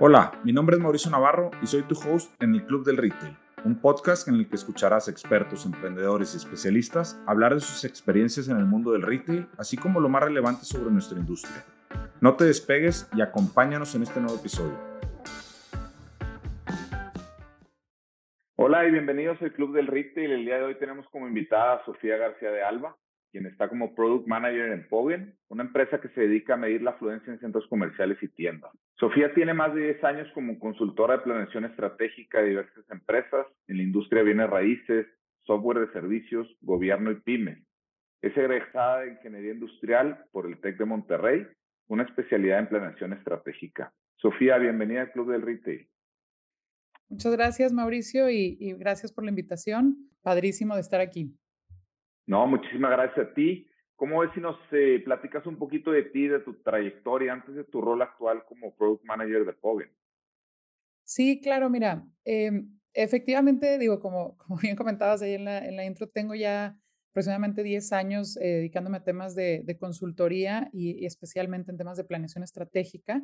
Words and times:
Hola, 0.00 0.32
mi 0.42 0.52
nombre 0.52 0.74
es 0.74 0.82
Mauricio 0.82 1.08
Navarro 1.08 1.52
y 1.62 1.68
soy 1.68 1.82
tu 1.84 1.94
host 1.94 2.42
en 2.42 2.52
el 2.52 2.66
Club 2.66 2.84
del 2.84 2.96
Retail, 2.96 3.36
un 3.64 3.80
podcast 3.80 4.26
en 4.26 4.34
el 4.34 4.48
que 4.48 4.56
escucharás 4.56 5.06
expertos, 5.06 5.64
emprendedores 5.66 6.34
y 6.34 6.38
especialistas 6.38 7.22
hablar 7.28 7.54
de 7.54 7.60
sus 7.60 7.84
experiencias 7.84 8.48
en 8.48 8.56
el 8.56 8.64
mundo 8.64 8.90
del 8.90 9.02
retail, 9.02 9.46
así 9.56 9.76
como 9.76 10.00
lo 10.00 10.08
más 10.08 10.24
relevante 10.24 10.64
sobre 10.64 10.90
nuestra 10.90 11.16
industria. 11.16 11.64
No 12.20 12.34
te 12.34 12.44
despegues 12.44 13.08
y 13.14 13.22
acompáñanos 13.22 13.94
en 13.94 14.02
este 14.02 14.18
nuevo 14.18 14.34
episodio. 14.34 14.76
Hola 18.56 18.88
y 18.88 18.90
bienvenidos 18.90 19.40
al 19.42 19.52
Club 19.52 19.74
del 19.74 19.86
Retail. 19.86 20.32
El 20.32 20.44
día 20.44 20.56
de 20.56 20.64
hoy 20.64 20.78
tenemos 20.80 21.08
como 21.10 21.28
invitada 21.28 21.74
a 21.74 21.84
Sofía 21.84 22.16
García 22.16 22.50
de 22.50 22.64
Alba, 22.64 22.96
quien 23.34 23.46
está 23.46 23.68
como 23.68 23.96
Product 23.96 24.28
Manager 24.28 24.70
en 24.70 24.86
Pogen, 24.86 25.34
una 25.48 25.64
empresa 25.64 26.00
que 26.00 26.08
se 26.10 26.20
dedica 26.20 26.54
a 26.54 26.56
medir 26.56 26.82
la 26.82 26.92
afluencia 26.92 27.32
en 27.32 27.40
centros 27.40 27.66
comerciales 27.66 28.16
y 28.22 28.28
tiendas. 28.28 28.70
Sofía 28.96 29.34
tiene 29.34 29.52
más 29.52 29.74
de 29.74 29.92
10 29.92 30.04
años 30.04 30.28
como 30.34 30.56
consultora 30.60 31.16
de 31.16 31.24
planeación 31.24 31.64
estratégica 31.64 32.40
de 32.40 32.50
diversas 32.50 32.88
empresas 32.92 33.44
en 33.66 33.78
la 33.78 33.82
industria 33.82 34.20
de 34.20 34.26
bienes 34.26 34.48
raíces, 34.48 35.08
software 35.42 35.80
de 35.80 35.92
servicios, 35.92 36.46
gobierno 36.60 37.10
y 37.10 37.16
pymes. 37.16 37.58
Es 38.22 38.36
egresada 38.36 39.00
de 39.00 39.10
Ingeniería 39.14 39.54
Industrial 39.54 40.26
por 40.30 40.46
el 40.46 40.60
TEC 40.60 40.78
de 40.78 40.84
Monterrey, 40.84 41.44
una 41.88 42.04
especialidad 42.04 42.60
en 42.60 42.68
planeación 42.68 43.14
estratégica. 43.14 43.92
Sofía, 44.14 44.58
bienvenida 44.58 45.00
al 45.00 45.10
Club 45.10 45.32
del 45.32 45.42
Retail. 45.42 45.88
Muchas 47.08 47.32
gracias, 47.32 47.72
Mauricio, 47.72 48.30
y 48.30 48.76
gracias 48.78 49.10
por 49.12 49.24
la 49.24 49.30
invitación. 49.30 50.08
Padrísimo 50.22 50.76
de 50.76 50.82
estar 50.82 51.00
aquí. 51.00 51.36
No, 52.26 52.46
muchísimas 52.46 52.90
gracias 52.90 53.26
a 53.26 53.34
ti. 53.34 53.68
¿Cómo 53.96 54.20
ves 54.20 54.30
si 54.34 54.40
nos 54.40 54.56
eh, 54.72 55.00
platicas 55.04 55.46
un 55.46 55.56
poquito 55.56 55.92
de 55.92 56.02
ti, 56.04 56.26
de 56.26 56.40
tu 56.40 56.54
trayectoria 56.62 57.32
antes 57.32 57.54
de 57.54 57.64
tu 57.64 57.80
rol 57.80 58.02
actual 58.02 58.44
como 58.46 58.74
Product 58.74 59.04
Manager 59.04 59.44
de 59.44 59.52
Pogen? 59.52 59.90
Sí, 61.04 61.40
claro, 61.40 61.70
mira, 61.70 62.04
em, 62.24 62.78
efectivamente, 62.92 63.78
digo, 63.78 64.00
como, 64.00 64.36
bien 64.62 64.74
comentabas 64.76 65.22
ahí 65.22 65.34
en 65.34 65.44
la, 65.44 65.64
en 65.64 65.76
la 65.76 65.84
intro, 65.84 66.08
tengo 66.08 66.34
ya 66.34 66.76
aproximadamente 67.10 67.62
10 67.62 67.92
años 67.92 68.36
eh, 68.38 68.46
dedicándome 68.56 68.96
a 68.96 69.04
temas 69.04 69.36
de, 69.36 69.76
consultoría 69.78 70.68
y, 70.72 71.06
especialmente 71.06 71.70
en 71.70 71.78
temas 71.78 71.96
de 71.96 72.04
planeación 72.04 72.42
estratégica. 72.42 73.22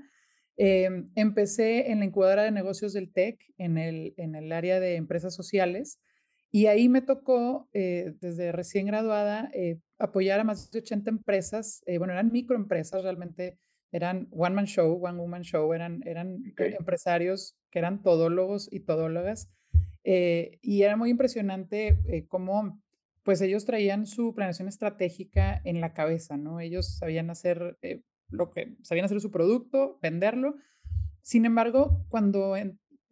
Em, 0.56 1.10
empecé 1.16 1.90
en 1.90 1.98
la 2.00 2.04
incubadora 2.04 2.44
de 2.44 2.52
negocios 2.52 2.92
del 2.92 3.12
TEC, 3.12 3.40
en 3.56 3.78
el 3.78 4.52
área 4.52 4.78
de 4.78 4.94
empresas 4.94 5.34
sociales, 5.34 5.98
y 6.52 6.66
ahí 6.66 6.88
me 6.88 7.00
tocó, 7.00 7.68
eh, 7.72 8.14
desde 8.20 8.50
recién 8.50 8.86
graduada, 8.86 9.50
eh, 9.54 9.78
apoyar 9.98 10.40
a 10.40 10.44
más 10.44 10.70
de 10.70 10.80
80 10.80 11.10
empresas. 11.10 11.82
Eh, 11.86 11.98
bueno, 11.98 12.12
eran 12.12 12.32
microempresas, 12.32 13.04
realmente 13.04 13.58
eran 13.92 14.28
one 14.32 14.54
man 14.54 14.66
show, 14.66 14.98
one 15.00 15.18
woman 15.18 15.42
show, 15.42 15.72
eran, 15.72 16.02
eran 16.06 16.42
empresarios 16.56 17.56
que 17.70 17.78
eran 17.78 18.02
todólogos 18.02 18.68
y 18.72 18.80
todólogas. 18.80 19.48
y 20.02 20.82
era 20.82 20.96
muy 20.96 21.10
impresionante 21.10 21.98
cómo, 22.28 22.80
pues 23.22 23.40
ellos 23.42 23.64
traían 23.64 24.06
su 24.06 24.34
planeación 24.34 24.68
estratégica 24.68 25.60
en 25.64 25.80
la 25.80 25.92
cabeza, 25.92 26.36
¿no? 26.36 26.58
Ellos 26.58 26.96
sabían 26.98 27.30
hacer 27.30 27.76
lo 28.30 28.50
que, 28.50 28.76
sabían 28.82 29.04
hacer 29.04 29.20
su 29.20 29.30
producto, 29.30 29.98
venderlo. 30.00 30.56
Sin 31.20 31.44
embargo, 31.44 32.06
cuando 32.08 32.56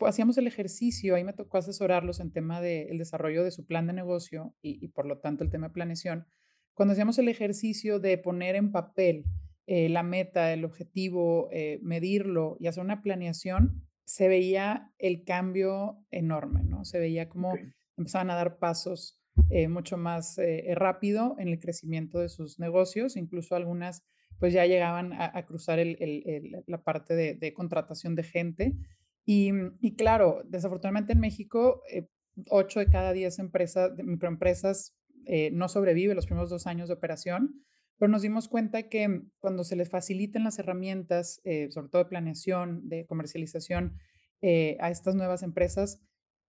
hacíamos 0.07 0.39
el 0.39 0.47
ejercicio, 0.47 1.15
ahí 1.15 1.25
me 1.25 1.33
tocó 1.33 1.59
asesorarlos 1.59 2.21
en 2.21 2.33
tema 2.33 2.61
del 2.61 2.99
desarrollo 2.99 3.43
de 3.45 3.51
su 3.51 3.67
plan 3.67 3.87
de 3.87 3.93
negocio 3.93 4.55
y, 4.63 4.89
por 4.89 5.07
lo 5.07 5.19
tanto 5.19 5.45
el 5.45 5.51
tema 5.51 5.69
de 5.69 5.75
planeación. 5.75 6.27
Cuando 6.75 6.93
hacíamos 6.93 7.19
el 7.19 7.29
ejercicio 7.29 7.99
de 7.99 8.19
poner 8.19 8.55
en 8.55 8.71
papel 8.71 9.25
eh, 9.67 9.89
la 9.89 10.03
meta, 10.03 10.53
el 10.53 10.65
objetivo, 10.65 11.49
eh, 11.51 11.81
medirlo 11.83 12.57
y 12.61 12.69
hacer 12.69 12.85
una 12.85 13.03
planeación, 13.03 13.83
se 14.05 14.29
veía 14.29 14.93
el 14.99 15.25
cambio 15.25 16.05
enorme, 16.11 16.63
¿no? 16.63 16.85
Se 16.85 16.99
veía 16.99 17.29
como 17.29 17.55
empezaban 17.97 18.31
a 18.31 18.37
dar 18.37 18.59
pasos 18.59 19.21
eh, 19.51 19.69
mucho 19.69 19.97
más 19.97 20.41
rápido 20.75 21.35
en 21.39 21.49
el 21.49 21.59
crecimiento 21.59 22.21
de 22.21 22.29
sus 22.29 22.59
negocios, 22.59 23.17
incluso 23.17 23.57
algunas 23.57 24.05
pues 24.39 24.53
ya 24.53 24.67
llegaban 24.67 25.13
a, 25.13 25.45
cruzar 25.47 25.81
la 25.81 26.85
parte 26.85 27.35
de 27.35 27.53
contratación 27.53 28.15
de 28.15 28.23
gente 28.23 28.77
Mm, 29.29 29.77
y, 29.81 29.95
claro, 29.95 30.43
desafortunadamente 30.47 31.13
en 31.13 31.21
México, 31.21 31.83
eh, 31.93 32.09
8 32.49 32.81
de 32.81 32.87
cada 32.87 33.13
10 33.13 33.39
empresas, 33.41 33.93
microempresas 34.03 34.97
eh, 35.27 35.51
no 35.53 35.69
sobrevive 35.69 36.15
los 36.15 36.25
primeros 36.25 36.49
dos 36.49 36.67
años 36.67 36.89
de 36.89 36.95
operación, 36.95 37.63
pero 37.99 38.11
nos 38.11 38.23
dimos 38.23 38.49
cuenta 38.49 38.89
que 38.89 39.23
cuando 39.39 39.65
se 39.65 39.77
les 39.77 39.91
faciliten 39.91 40.45
las 40.45 40.59
herramientas, 40.59 41.43
eh, 41.45 41.69
sobre 41.71 41.91
todo 41.91 42.05
de 42.05 42.09
planeación, 42.09 42.89
de 42.89 43.05
comercialización 43.05 43.99
eh, 44.41 44.79
a 44.81 44.91
estas 44.91 45.15
nuevas 45.15 45.43
empresas, 45.43 46.01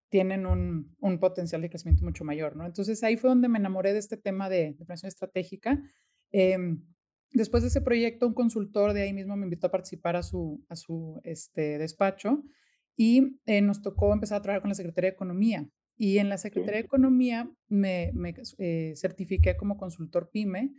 tienen 0.10 0.46
un, 0.46 0.96
un, 1.00 1.20
potencial 1.20 1.62
de 1.62 1.70
crecimiento 1.70 2.06
mucho 2.06 2.24
mayor, 2.24 2.56
¿no? 2.56 2.66
Entonces 2.66 3.04
ahí 3.04 3.18
fue 3.18 3.30
donde 3.30 3.50
me 3.50 3.60
enamoré 3.60 3.92
de 3.92 4.00
este 4.00 4.16
tema 4.16 4.48
de, 4.48 4.74
de 4.74 4.86
planeación 4.86 5.10
estratégica. 5.10 5.82
Em, 6.32 6.82
después 7.32 7.62
de 7.64 7.70
ese 7.70 7.82
proyecto, 7.82 8.26
un 8.26 8.34
consultor 8.34 8.94
de 8.94 9.02
ahí 9.02 9.14
mismo 9.14 9.36
me 9.36 9.46
invitó 9.46 9.68
a 9.68 9.72
participar 9.72 10.16
a 10.16 10.24
su, 10.24 10.64
a 10.70 10.76
su 10.76 11.20
este, 11.26 11.78
despacho 11.78 12.44
y 13.00 13.40
eh, 13.46 13.62
nos 13.62 13.82
tocó 13.82 14.12
empezar 14.12 14.40
a 14.40 14.42
trabajar 14.42 14.62
con 14.62 14.68
la 14.68 14.76
Secretaría 14.76 15.10
de 15.10 15.14
Economía. 15.14 15.66
Y 15.96 16.18
en 16.18 16.28
la 16.28 16.38
Secretaría 16.38 16.82
de 16.82 16.86
Economía 16.86 17.50
me, 17.70 18.12
eh, 18.58 18.94
certifiqué 18.98 19.56
como 19.56 19.78
consultor 19.78 20.30
PYME 20.34 20.74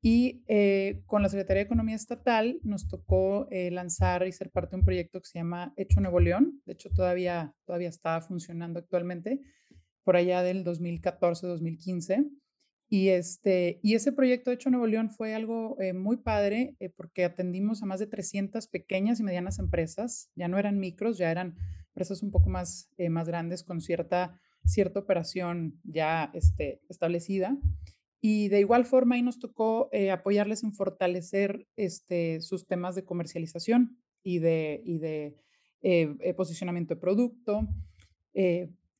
y 0.00 0.42
eh, 0.48 1.02
con 1.04 1.22
la 1.22 1.28
Secretaría 1.28 1.60
de 1.60 1.66
Economía 1.66 1.96
Estatal 1.96 2.58
nos 2.62 2.88
tocó 2.88 3.46
lanzar 3.50 4.26
y 4.26 4.32
ser 4.32 4.50
parte 4.50 4.70
de 4.70 4.76
un 4.76 4.86
proyecto 4.86 5.20
que 5.20 5.28
se 5.28 5.38
llama 5.38 5.74
Hecho 5.76 6.00
Nuevo 6.00 6.18
León. 6.18 6.62
De 6.64 6.72
hecho, 6.72 6.88
todavía, 6.88 7.54
todavía 7.66 7.90
está 7.90 8.22
funcionando 8.22 8.78
actualmente, 8.78 9.42
por 10.02 10.16
allá 10.16 10.42
del 10.42 10.64
2014-2015. 10.64 12.26
Y, 12.92 13.10
este, 13.10 13.78
y 13.84 13.94
ese 13.94 14.10
proyecto 14.10 14.50
hecho 14.50 14.68
Nuevo 14.68 14.88
León 14.88 15.10
fue 15.10 15.32
algo 15.32 15.80
eh, 15.80 15.92
muy 15.92 16.16
padre 16.16 16.74
eh, 16.80 16.88
porque 16.88 17.24
atendimos 17.24 17.84
a 17.84 17.86
más 17.86 18.00
de 18.00 18.08
300 18.08 18.66
pequeñas 18.66 19.20
y 19.20 19.22
medianas 19.22 19.60
empresas, 19.60 20.28
ya 20.34 20.48
no 20.48 20.58
eran 20.58 20.80
micros, 20.80 21.16
ya 21.16 21.30
eran 21.30 21.54
empresas 21.90 22.20
un 22.24 22.32
poco 22.32 22.50
más, 22.50 22.90
eh, 22.98 23.08
más 23.08 23.28
grandes 23.28 23.62
con 23.62 23.80
cierta, 23.80 24.40
cierta 24.64 24.98
operación 24.98 25.78
ya 25.84 26.32
este, 26.34 26.82
establecida. 26.88 27.56
Y 28.20 28.48
de 28.48 28.58
igual 28.58 28.84
forma 28.84 29.14
ahí 29.14 29.22
nos 29.22 29.38
tocó 29.38 29.88
apoyarles 30.12 30.62
en 30.62 30.74
fortalecer 30.74 31.68
este, 31.76 32.40
sus 32.40 32.66
temas 32.66 32.94
de 32.96 33.04
comercialización 33.04 33.98
y 34.22 34.40
de, 34.40 34.82
y 34.84 34.98
de 34.98 36.34
posicionamiento 36.36 36.96
de 36.96 37.00
producto, 37.00 37.66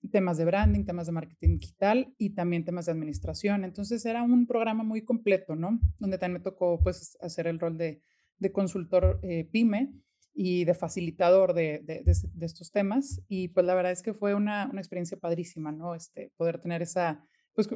temas 0.09 0.39
de 0.39 0.45
branding, 0.45 0.85
temas 0.85 1.07
de 1.07 1.13
marketing 1.13 1.59
digital 1.59 2.15
y 2.19 2.31
también 2.31 2.65
temas 2.65 2.87
de 2.87 2.93
administración. 2.93 3.65
Entonces 3.65 4.05
era 4.07 4.23
un 4.23 4.47
programa 4.47 4.83
muy 4.83 5.03
completo, 5.03 5.57
¿no? 5.57 5.79
Donde 5.99 6.19
también 6.19 6.41
me 6.41 6.45
tocó 6.45 6.81
pues 6.83 7.19
hacer 7.21 7.47
el 7.47 7.61
rol 7.61 7.77
de, 7.77 8.01
de 8.39 8.53
consultor 8.53 9.21
eh, 9.23 9.49
pyme 9.51 9.93
y 10.33 10.65
de 10.65 10.75
facilitador 10.75 11.53
de, 11.55 11.81
de, 11.85 12.03
de, 12.03 12.47
estos 12.47 12.71
temas. 12.71 13.21
Y 13.29 13.49
pues 13.49 13.67
la 13.67 13.75
verdad 13.75 13.93
es 13.93 14.03
que 14.03 14.15
fue 14.15 14.35
una, 14.35 14.69
una 14.71 14.81
experiencia 14.81 15.19
padrísima, 15.19 15.73
¿no? 15.73 15.95
Este, 15.95 16.33
poder 16.37 16.61
tener 16.61 16.83
esa, 16.83 17.25
pues 17.55 17.69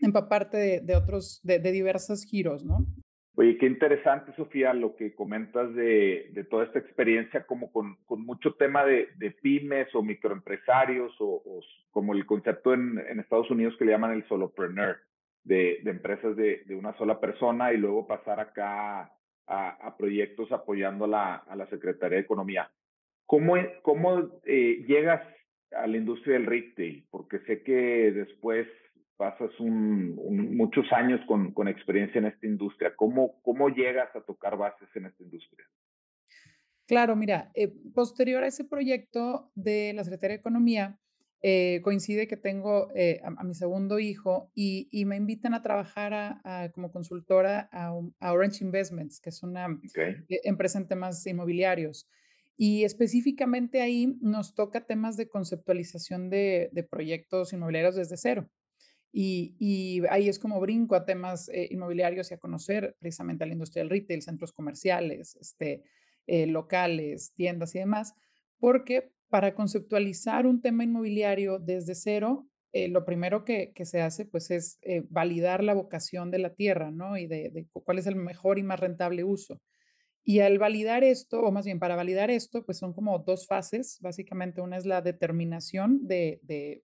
empaparte 0.00 0.80
de, 0.80 0.96
otros, 0.96 1.40
de, 1.42 1.58
diversos 1.60 2.24
giros, 2.24 2.64
¿no? 2.64 2.86
Oye, 3.38 3.56
qué 3.56 3.66
interesante, 3.66 4.32
Sofía, 4.34 4.74
lo 4.74 4.96
que 4.96 5.14
comentas 5.14 5.72
de, 5.72 6.28
de 6.32 6.42
toda 6.42 6.64
esta 6.64 6.80
experiencia, 6.80 7.46
como 7.46 7.70
con, 7.70 7.94
con 8.04 8.26
mucho 8.26 8.54
tema 8.54 8.84
de, 8.84 9.10
de, 9.14 9.30
pymes 9.30 9.94
o 9.94 10.02
microempresarios, 10.02 11.14
o, 11.20 11.40
o 11.46 11.60
como 11.92 12.14
el 12.14 12.26
concepto 12.26 12.74
en, 12.74 12.98
en, 12.98 13.20
Estados 13.20 13.48
Unidos 13.48 13.76
que 13.78 13.84
le 13.84 13.92
llaman 13.92 14.10
el 14.10 14.26
solopreneur, 14.26 14.96
de, 15.44 15.78
de 15.84 15.90
empresas 15.92 16.34
de, 16.34 16.64
una 16.70 16.98
sola 16.98 17.20
persona 17.20 17.72
y 17.72 17.76
luego 17.76 18.08
pasar 18.08 18.40
acá 18.40 19.02
a, 19.46 19.68
a 19.86 19.96
proyectos 19.96 20.50
apoyando 20.50 21.04
a 21.04 21.08
la, 21.08 21.34
a 21.36 21.54
la 21.54 21.68
Secretaría 21.68 22.16
de 22.16 22.24
Economía. 22.24 22.68
¿Cómo, 23.24 23.54
cómo 23.82 24.32
eh, 24.46 24.84
llegas 24.88 25.22
a 25.70 25.86
la 25.86 25.96
industria 25.96 26.34
del 26.34 26.46
retail? 26.46 27.06
Porque 27.08 27.38
sé 27.46 27.62
que 27.62 28.10
después 28.10 28.66
pasas 29.18 29.50
un, 29.58 30.14
muchos 30.56 30.86
años 30.92 31.20
con, 31.26 31.52
con, 31.52 31.68
experiencia 31.68 32.20
en 32.20 32.26
esta 32.26 32.46
industria. 32.46 32.94
¿Cómo, 32.96 33.42
¿Cómo 33.42 33.68
llegas 33.68 34.14
a 34.14 34.22
tocar 34.22 34.56
bases 34.56 34.88
en 34.94 35.06
esta 35.06 35.22
industria? 35.22 35.66
Claro, 36.86 37.16
mira, 37.16 37.50
eh, 37.54 37.74
posterior 37.94 38.44
a 38.44 38.46
ese 38.46 38.64
proyecto 38.64 39.50
de 39.54 39.92
la 39.92 40.04
Secretaría 40.04 40.36
de 40.36 40.40
Economía, 40.40 40.98
eh, 41.42 41.80
coincide 41.82 42.26
que 42.26 42.36
tengo 42.36 42.90
eh, 42.94 43.20
a, 43.22 43.44
mi 43.44 43.54
segundo 43.54 43.98
hijo 43.98 44.50
y, 44.54 44.88
y, 44.90 45.04
me 45.04 45.16
invitan 45.16 45.52
a 45.52 45.62
trabajar 45.62 46.14
a, 46.14 46.70
como 46.72 46.90
consultora 46.90 47.68
a, 47.72 47.92
Orange 48.32 48.64
Investments, 48.64 49.20
que 49.20 49.30
es 49.30 49.42
una 49.42 49.66
empresa 50.44 50.78
en 50.78 50.88
temas 50.88 51.26
inmobiliarios. 51.26 52.08
Y 52.56 52.84
específicamente 52.84 53.82
ahí 53.82 54.16
nos 54.20 54.54
toca 54.54 54.86
temas 54.86 55.16
de 55.16 55.28
conceptualización 55.28 56.30
de, 56.30 56.70
de 56.72 56.82
proyectos 56.84 57.52
inmobiliarios 57.52 57.96
desde 57.96 58.16
cero. 58.16 58.48
Y, 59.12 60.02
ahí 60.10 60.28
es 60.28 60.38
como 60.38 60.60
brinco 60.60 60.94
a 60.94 61.04
temas 61.04 61.48
eh, 61.48 61.68
inmobiliarios 61.70 62.30
y 62.30 62.34
a 62.34 62.38
conocer 62.38 62.94
precisamente 62.98 63.44
a 63.44 63.46
la 63.46 63.54
industria 63.54 63.82
del 63.82 63.90
retail, 63.90 64.22
centros 64.22 64.52
comerciales, 64.52 65.36
este, 65.36 65.82
eh, 66.26 66.46
locales, 66.46 67.32
tiendas 67.34 67.74
y 67.74 67.78
demás, 67.78 68.14
porque 68.58 69.10
para 69.28 69.54
conceptualizar 69.54 70.46
un 70.46 70.60
tema 70.60 70.84
inmobiliario 70.84 71.58
desde 71.58 71.94
cero, 71.94 72.48
eh, 72.72 72.88
lo 72.88 73.04
primero 73.04 73.44
que, 73.44 73.72
se 73.84 74.02
hace 74.02 74.26
pues 74.26 74.50
es 74.50 74.78
eh, 74.82 75.02
validar 75.08 75.64
la 75.64 75.74
vocación 75.74 76.30
de 76.30 76.38
la 76.38 76.54
tierra, 76.54 76.90
¿no? 76.90 77.16
Y 77.16 77.26
de, 77.26 77.66
cuál 77.72 77.98
es 77.98 78.06
el 78.06 78.16
mejor 78.16 78.58
y 78.58 78.62
más 78.62 78.78
rentable 78.78 79.24
uso. 79.24 79.60
Y 80.22 80.40
al 80.40 80.58
validar 80.58 81.04
esto, 81.04 81.40
o 81.40 81.50
más 81.50 81.64
bien 81.64 81.78
para 81.78 81.96
validar 81.96 82.30
esto, 82.30 82.64
pues 82.66 82.78
son 82.78 82.92
como 82.92 83.18
dos 83.20 83.46
fases. 83.46 83.98
Básicamente 84.02 84.60
una 84.60 84.76
es 84.76 84.84
la 84.84 85.00
determinación 85.00 86.06
de, 86.06 86.40
de, 86.42 86.82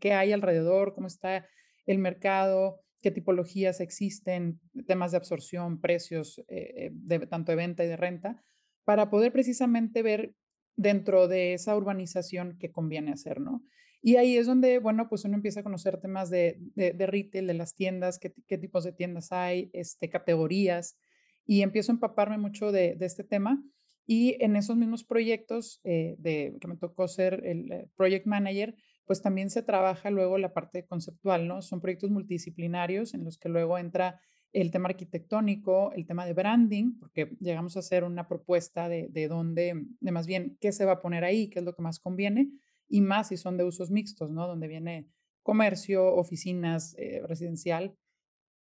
qué 0.00 0.12
hay 0.12 0.32
alrededor, 0.32 0.94
cómo 0.94 1.06
está 1.06 1.46
el 1.86 1.98
mercado, 1.98 2.80
qué 3.02 3.10
tipologías 3.10 3.80
existen, 3.80 4.60
temas 4.86 5.10
de 5.10 5.18
absorción, 5.18 5.80
precios, 5.80 6.42
eh, 6.48 6.90
de, 6.92 7.26
tanto 7.26 7.52
de 7.52 7.56
venta 7.56 7.84
y 7.84 7.88
de 7.88 7.96
renta, 7.96 8.42
para 8.84 9.10
poder 9.10 9.32
precisamente 9.32 10.02
ver 10.02 10.34
dentro 10.76 11.28
de 11.28 11.54
esa 11.54 11.76
urbanización 11.76 12.56
qué 12.58 12.72
conviene 12.72 13.12
hacer, 13.12 13.40
¿no? 13.40 13.62
Y 14.06 14.16
ahí 14.16 14.36
es 14.36 14.46
donde, 14.46 14.80
bueno, 14.80 15.08
pues 15.08 15.24
uno 15.24 15.34
empieza 15.34 15.60
a 15.60 15.62
conocer 15.62 15.98
temas 15.98 16.28
de, 16.28 16.58
de, 16.74 17.06
retail, 17.06 17.46
de 17.46 17.54
las 17.54 17.74
tiendas, 17.74 18.18
qué, 18.18 18.34
qué, 18.46 18.58
tipos 18.58 18.84
de 18.84 18.92
tiendas 18.92 19.32
hay, 19.32 19.70
este, 19.72 20.10
categorías, 20.10 20.98
y 21.46 21.62
empiezo 21.62 21.90
a 21.90 21.94
empaparme 21.94 22.36
mucho 22.36 22.70
de, 22.70 22.96
de 22.96 23.06
este 23.06 23.24
tema. 23.24 23.62
Y 24.06 24.36
en 24.44 24.56
esos 24.56 24.76
mismos 24.76 25.04
proyectos 25.04 25.80
eh, 25.84 26.16
de, 26.18 26.54
que 26.60 26.68
me 26.68 26.76
tocó 26.76 27.08
ser 27.08 27.40
el 27.44 27.72
eh, 27.72 27.88
project 27.96 28.26
manager, 28.26 28.74
pues 29.06 29.22
también 29.22 29.50
se 29.50 29.62
trabaja 29.62 30.10
luego 30.10 30.38
la 30.38 30.52
parte 30.52 30.86
conceptual, 30.86 31.46
¿no? 31.46 31.62
Son 31.62 31.80
proyectos 31.80 32.10
multidisciplinarios 32.10 33.14
en 33.14 33.24
los 33.24 33.38
que 33.38 33.48
luego 33.48 33.78
entra 33.78 34.20
el 34.52 34.70
tema 34.70 34.88
arquitectónico, 34.88 35.92
el 35.92 36.06
tema 36.06 36.24
de 36.26 36.32
branding, 36.32 36.98
porque 36.98 37.36
llegamos 37.40 37.76
a 37.76 37.80
hacer 37.80 38.04
una 38.04 38.28
propuesta 38.28 38.88
de, 38.88 39.08
de 39.10 39.28
dónde, 39.28 39.86
de 40.00 40.12
más 40.12 40.26
bien, 40.26 40.56
qué 40.60 40.72
se 40.72 40.84
va 40.84 40.92
a 40.92 41.00
poner 41.02 41.24
ahí, 41.24 41.50
qué 41.50 41.58
es 41.58 41.64
lo 41.64 41.74
que 41.74 41.82
más 41.82 41.98
conviene, 41.98 42.50
y 42.88 43.00
más 43.00 43.28
si 43.28 43.36
son 43.36 43.56
de 43.56 43.64
usos 43.64 43.90
mixtos, 43.90 44.30
¿no? 44.30 44.46
Donde 44.46 44.68
viene 44.68 45.08
comercio, 45.44 46.14
oficinas, 46.14 46.96
eh, 46.98 47.22
residencial. 47.28 47.94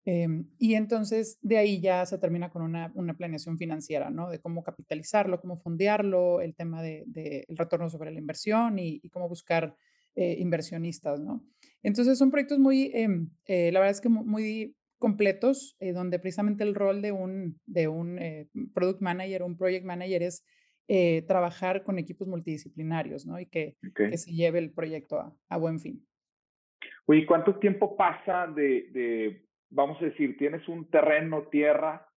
Em, 0.03 0.49
y 0.57 0.73
entonces 0.73 1.37
de 1.41 1.59
ahí 1.59 1.79
ya 1.79 2.03
se 2.07 2.17
termina 2.17 2.49
con 2.49 2.63
una, 2.63 2.91
una, 2.95 3.15
planeación 3.15 3.57
financiera, 3.59 4.09
¿no? 4.09 4.29
De 4.29 4.39
cómo 4.39 4.63
capitalizarlo, 4.63 5.39
cómo 5.39 5.57
fondearlo, 5.57 6.41
el 6.41 6.55
tema 6.55 6.81
del 6.81 7.03
de, 7.05 7.45
el 7.47 7.55
retorno 7.55 7.87
sobre 7.87 8.11
la 8.11 8.19
inversión 8.19 8.79
y, 8.79 8.99
cómo 9.09 9.29
buscar 9.29 9.75
eh, 10.15 10.35
inversionistas, 10.39 11.19
¿no? 11.19 11.43
Entonces 11.83 12.17
son 12.17 12.31
proyectos 12.31 12.59
muy, 12.59 12.91
em, 12.93 13.29
eh, 13.45 13.71
la 13.71 13.79
verdad 13.79 13.95
es 13.95 14.01
que 14.01 14.09
muy, 14.09 14.75
completos, 14.99 15.75
donde 15.95 16.19
precisamente 16.19 16.63
el 16.63 16.75
rol 16.75 17.01
de 17.01 17.11
un, 17.11 17.59
de 17.65 17.87
un 17.87 18.19
product 18.71 19.01
manager, 19.01 19.41
un 19.41 19.57
project 19.57 19.83
manager 19.83 20.21
es 20.21 20.45
trabajar 21.25 21.83
con 21.83 21.97
equipos 21.97 22.27
multidisciplinarios, 22.27 23.25
¿no? 23.25 23.39
Y 23.39 23.47
que, 23.47 23.77
que 23.95 24.15
se 24.19 24.31
lleve 24.31 24.59
el 24.59 24.71
proyecto 24.71 25.19
a, 25.19 25.35
a 25.49 25.57
buen 25.57 25.79
fin. 25.79 26.05
Oye, 27.07 27.25
¿cuánto 27.25 27.57
tiempo 27.57 27.97
pasa 27.97 28.45
de 28.45 29.41
vamos 29.71 29.99
a 30.01 30.05
decir, 30.05 30.37
tienes 30.37 30.67
un 30.67 30.89
terreno, 30.89 31.47
tierra, 31.47 32.07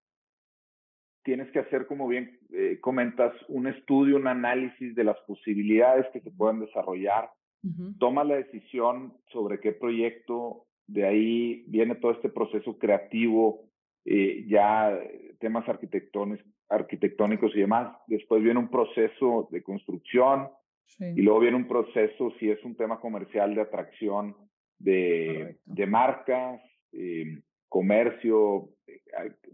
tienes 1.22 1.50
que 1.52 1.60
hacer, 1.60 1.86
como 1.86 2.06
bien 2.06 2.38
eh, 2.52 2.78
comentas, 2.80 3.32
un 3.48 3.66
estudio, 3.66 4.16
un 4.16 4.26
análisis 4.26 4.94
de 4.94 5.04
las 5.04 5.18
posibilidades 5.26 6.06
que 6.12 6.20
se 6.20 6.30
pueden 6.30 6.60
desarrollar, 6.60 7.30
toma 7.98 8.24
la 8.24 8.36
decisión 8.36 9.14
sobre 9.32 9.60
qué 9.60 9.72
proyecto, 9.72 10.66
de 10.86 11.06
ahí 11.06 11.64
viene 11.66 11.94
todo 11.94 12.12
este 12.12 12.28
proceso 12.28 12.78
creativo, 12.78 13.62
eh, 14.04 14.44
ya 14.46 14.98
temas 15.38 15.66
arquitectónicos, 15.68 17.56
y 17.56 17.60
demás, 17.60 17.96
después 18.06 18.42
viene 18.42 18.60
un 18.60 18.68
proceso 18.68 19.48
de 19.50 19.62
construcción 19.62 20.48
y 20.98 21.22
luego 21.22 21.40
viene 21.40 21.56
un 21.56 21.66
proceso, 21.66 22.32
si 22.38 22.50
es 22.50 22.62
un 22.64 22.76
tema 22.76 23.00
comercial, 23.00 23.54
de 23.54 23.62
atracción 23.62 24.36
de, 24.78 25.58
de 25.64 25.86
marcas, 25.86 26.60
eh, 26.92 27.40
comercio, 27.68 28.68
eh, 28.86 29.00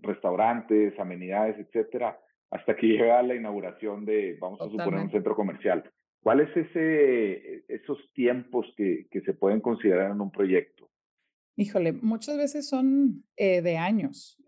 restaurantes, 0.03 0.99
amenidades, 0.99 1.59
etcétera, 1.59 2.19
hasta 2.51 2.77
que 2.77 2.89
llega 2.89 3.23
la 3.23 3.35
inauguración 3.35 4.05
de, 4.05 4.37
vamos 4.41 4.61
a 4.61 4.65
suponer, 4.65 5.01
un 5.01 5.11
centro 5.11 5.35
comercial. 5.35 5.91
¿Cuáles 6.23 6.55
ese, 6.57 7.65
esos 7.69 7.99
tiempos 8.15 8.67
que, 8.77 9.09
que, 9.11 9.21
se 9.23 9.33
pueden 9.33 9.61
considerar 9.61 10.11
en 10.11 10.21
un 10.21 10.31
proyecto? 10.31 10.91
Híjole, 11.57 11.93
muchas 11.93 12.37
veces 12.37 12.69
son 12.69 13.25
eh, 13.37 13.63
de 13.63 13.77
años. 13.77 14.39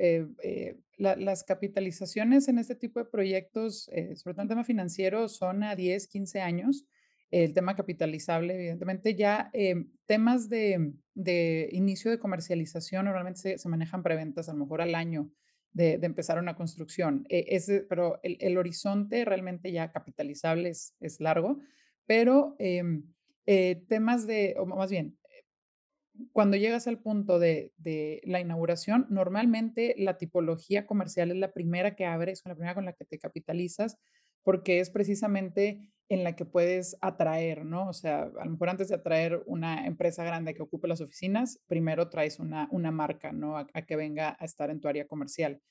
las 0.99 1.45
capitalizaciones 1.45 2.49
en 2.49 2.59
este 2.59 2.75
tipo 2.75 3.01
de 3.01 3.07
proyectos, 3.07 3.91
sobre 4.15 4.35
todo 4.35 4.43
en 4.43 4.49
tema 4.49 4.65
financiero, 4.65 5.29
son 5.29 5.63
a 5.63 5.75
10, 5.75 6.09
15 6.09 6.41
años 6.41 6.87
el 7.33 7.55
tema 7.55 7.75
capitalizable, 7.75 8.55
evidentemente 8.55 9.15
ya 9.15 9.51
em, 9.55 9.89
temas 10.07 10.51
de, 10.51 10.93
de, 11.15 11.69
inicio 11.73 12.11
de 12.11 12.19
comercialización 12.19 13.07
normalmente 13.07 13.59
se, 13.59 13.69
manejan 13.71 14.03
preventas 14.03 14.49
a 14.49 14.53
lo 14.53 14.59
mejor 14.59 14.83
al 14.83 14.95
año 14.95 15.31
de, 15.73 15.95
empezar 16.03 16.39
una 16.39 16.57
construcción, 16.57 17.25
e, 17.29 17.47
ese, 17.49 17.81
pero 17.81 18.21
el, 18.23 18.37
el, 18.41 18.59
horizonte 18.59 19.25
realmente 19.25 19.73
ya 19.73 19.91
capitalizable 19.91 20.69
es, 20.69 20.95
es 21.01 21.21
largo, 21.21 21.61
pero 22.07 22.57
em, 22.59 23.05
eh, 23.47 23.83
temas 23.89 24.27
de, 24.27 24.57
más 24.67 24.91
bien, 24.91 25.19
cuando 26.33 26.57
llegas 26.57 26.87
al 26.87 26.99
punto 26.99 27.39
de, 27.39 27.73
de, 27.79 28.21
la 28.25 28.41
inauguración, 28.41 29.07
normalmente 29.09 29.95
la 29.97 30.19
tipología 30.19 30.87
comercial 30.87 31.31
es 31.31 31.39
la 31.39 31.53
primera 31.53 31.97
que 31.97 32.05
abres, 32.05 32.43
la 32.45 32.55
primera 32.55 32.75
con 32.75 32.85
la 32.85 32.93
que 32.93 33.07
te 33.07 33.19
capitalizas, 33.19 33.97
porque 34.43 34.81
es 34.81 34.91
precisamente 34.91 35.81
en 36.13 36.25
la 36.25 36.37
que 36.37 36.45
puedes 36.45 36.99
atraer, 37.01 37.65
¿no? 37.65 37.89
O 37.89 37.95
sea, 37.95 38.25
a 38.25 38.45
lo 38.45 38.51
mejor 38.51 38.69
antes 38.69 38.91
de 38.91 38.97
atraer 38.97 39.43
una 39.47 39.87
empresa 39.87 40.23
grande 40.23 40.53
que 40.53 40.63
ocupe 40.63 40.87
las 40.87 41.01
oficinas, 41.01 41.59
primero 41.69 42.11
traes 42.11 42.39
una, 42.39 42.69
una 42.71 42.91
marca, 42.91 43.33
¿no? 43.33 43.57
A, 43.57 43.65
que 43.65 43.97
venga 43.97 44.37
a 44.39 44.45
estar 44.45 44.69
en 44.69 44.79
tu 44.79 44.89
área 44.89 45.07
comercial. 45.07 45.63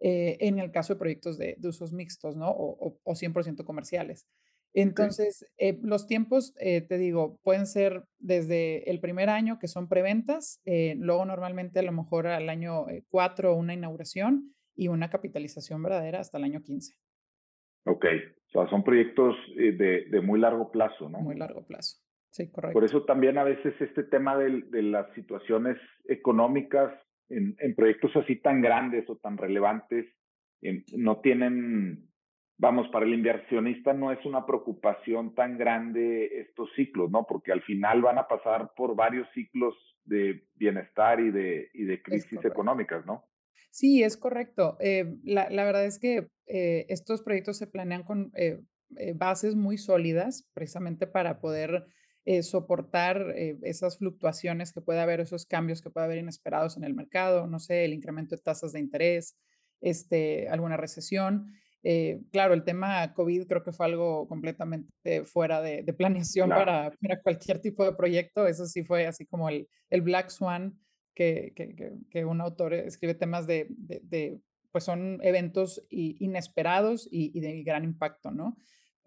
Eh, 0.00 0.36
en 0.40 0.58
el 0.58 0.72
caso 0.72 0.94
de 0.94 0.98
proyectos 0.98 1.38
de, 1.38 1.56
usos 1.62 1.92
mixtos, 1.92 2.34
¿no? 2.34 2.50
O, 2.50 2.98
o, 3.04 3.14
100% 3.14 3.64
comerciales. 3.64 4.26
Entonces, 4.72 5.46
eh, 5.58 5.78
los 5.82 6.08
tiempos, 6.08 6.52
eh, 6.58 6.80
te 6.80 6.98
digo, 6.98 7.38
pueden 7.44 7.68
ser 7.68 8.02
desde 8.18 8.90
el 8.90 8.98
primer 8.98 9.30
año, 9.30 9.60
que 9.60 9.68
son 9.68 9.86
preventas, 9.88 10.60
luego 10.96 11.24
normalmente 11.24 11.78
a 11.78 11.82
lo 11.82 11.92
mejor 11.92 12.26
al 12.26 12.48
año 12.48 12.86
4 13.10 13.54
una 13.54 13.74
inauguración 13.74 14.52
y 14.74 14.88
una 14.88 15.08
capitalización 15.08 15.80
verdadera 15.84 16.18
hasta 16.18 16.38
el 16.38 16.44
año 16.44 16.62
15. 16.62 16.96
Ok, 17.84 18.04
o 18.04 18.50
sea, 18.50 18.68
son 18.70 18.82
proyectos 18.82 19.36
eh, 19.56 19.72
de, 19.72 20.06
de, 20.06 20.20
muy 20.20 20.40
largo 20.40 20.70
plazo, 20.70 21.08
¿no? 21.08 21.18
Muy 21.20 21.36
largo 21.36 21.66
plazo, 21.66 21.98
sí, 22.30 22.50
correcto. 22.50 22.72
Por 22.74 22.84
eso 22.84 23.04
también 23.04 23.38
a 23.38 23.44
veces 23.44 23.74
este 23.80 24.04
tema 24.04 24.36
de, 24.38 24.62
de 24.70 24.82
las 24.82 25.12
situaciones 25.14 25.76
económicas 26.06 26.92
en, 27.28 27.56
en, 27.58 27.74
proyectos 27.74 28.14
así 28.16 28.36
tan 28.36 28.60
grandes 28.60 29.08
o 29.08 29.16
tan 29.16 29.36
relevantes 29.36 30.06
no 30.96 31.20
tienen, 31.20 32.08
vamos, 32.56 32.88
para 32.88 33.04
el 33.04 33.14
inversionista 33.14 33.92
no 33.92 34.12
es 34.12 34.24
una 34.24 34.46
preocupación 34.46 35.34
tan 35.34 35.58
grande 35.58 36.40
estos 36.40 36.70
ciclos, 36.74 37.10
¿no? 37.10 37.26
Porque 37.26 37.52
al 37.52 37.62
final 37.62 38.02
van 38.02 38.18
a 38.18 38.28
pasar 38.28 38.72
por 38.76 38.96
varios 38.96 39.28
ciclos 39.34 39.74
de 40.04 40.46
bienestar 40.54 41.20
y 41.20 41.30
de, 41.30 41.70
y 41.74 41.84
de 41.84 42.02
crisis 42.02 42.44
económicas, 42.44 43.04
¿no? 43.06 43.24
Sí, 43.74 44.04
es 44.04 44.16
correcto. 44.16 44.76
Eh, 44.78 45.16
la, 45.24 45.48
verdad 45.48 45.84
es 45.84 45.98
que 45.98 46.28
eh, 46.46 46.86
estos 46.88 47.22
proyectos 47.22 47.58
se 47.58 47.66
planean 47.66 48.04
con 48.04 48.30
eh, 48.36 48.60
bases 49.16 49.56
muy 49.56 49.78
sólidas, 49.78 50.48
precisamente 50.54 51.08
para 51.08 51.40
poder 51.40 51.84
soportar 52.40 53.34
esas 53.36 53.98
fluctuaciones 53.98 54.72
que 54.72 54.80
puede 54.80 55.00
haber, 55.00 55.20
esos 55.20 55.44
cambios 55.44 55.82
que 55.82 55.90
puede 55.90 56.06
haber 56.06 56.18
inesperados 56.18 56.78
en 56.78 56.84
el 56.84 56.94
mercado, 56.94 57.46
no 57.46 57.58
sé, 57.58 57.84
el 57.84 57.92
incremento 57.92 58.34
de 58.34 58.40
tasas 58.40 58.72
de 58.72 58.80
interés, 58.80 59.36
este, 59.82 60.48
alguna 60.48 60.78
recesión. 60.78 61.52
claro, 62.30 62.54
el 62.54 62.64
tema 62.64 63.12
COVID 63.12 63.46
creo 63.46 63.62
que 63.62 63.72
fue 63.72 63.86
algo 63.86 64.26
completamente 64.26 65.24
fuera 65.24 65.60
de, 65.60 65.82
planeación 65.92 66.48
para, 66.48 66.92
para, 66.92 67.20
cualquier 67.20 67.60
tipo 67.60 67.84
de 67.84 67.92
proyecto. 67.92 68.46
Eso 68.46 68.64
sí 68.64 68.84
fue 68.84 69.06
así 69.06 69.26
como 69.26 69.50
el, 69.50 69.68
el 69.90 70.00
Black 70.00 70.30
Swan 70.30 70.78
que, 71.14 72.24
un 72.26 72.40
autor 72.40 72.74
escribe 72.74 73.14
temas 73.14 73.46
de, 73.46 73.68
pues 74.72 74.84
son 74.84 75.20
eventos 75.22 75.84
inesperados 75.90 77.08
y, 77.10 77.38
de 77.40 77.62
gran 77.62 77.84
impacto, 77.84 78.30
¿no? 78.30 78.56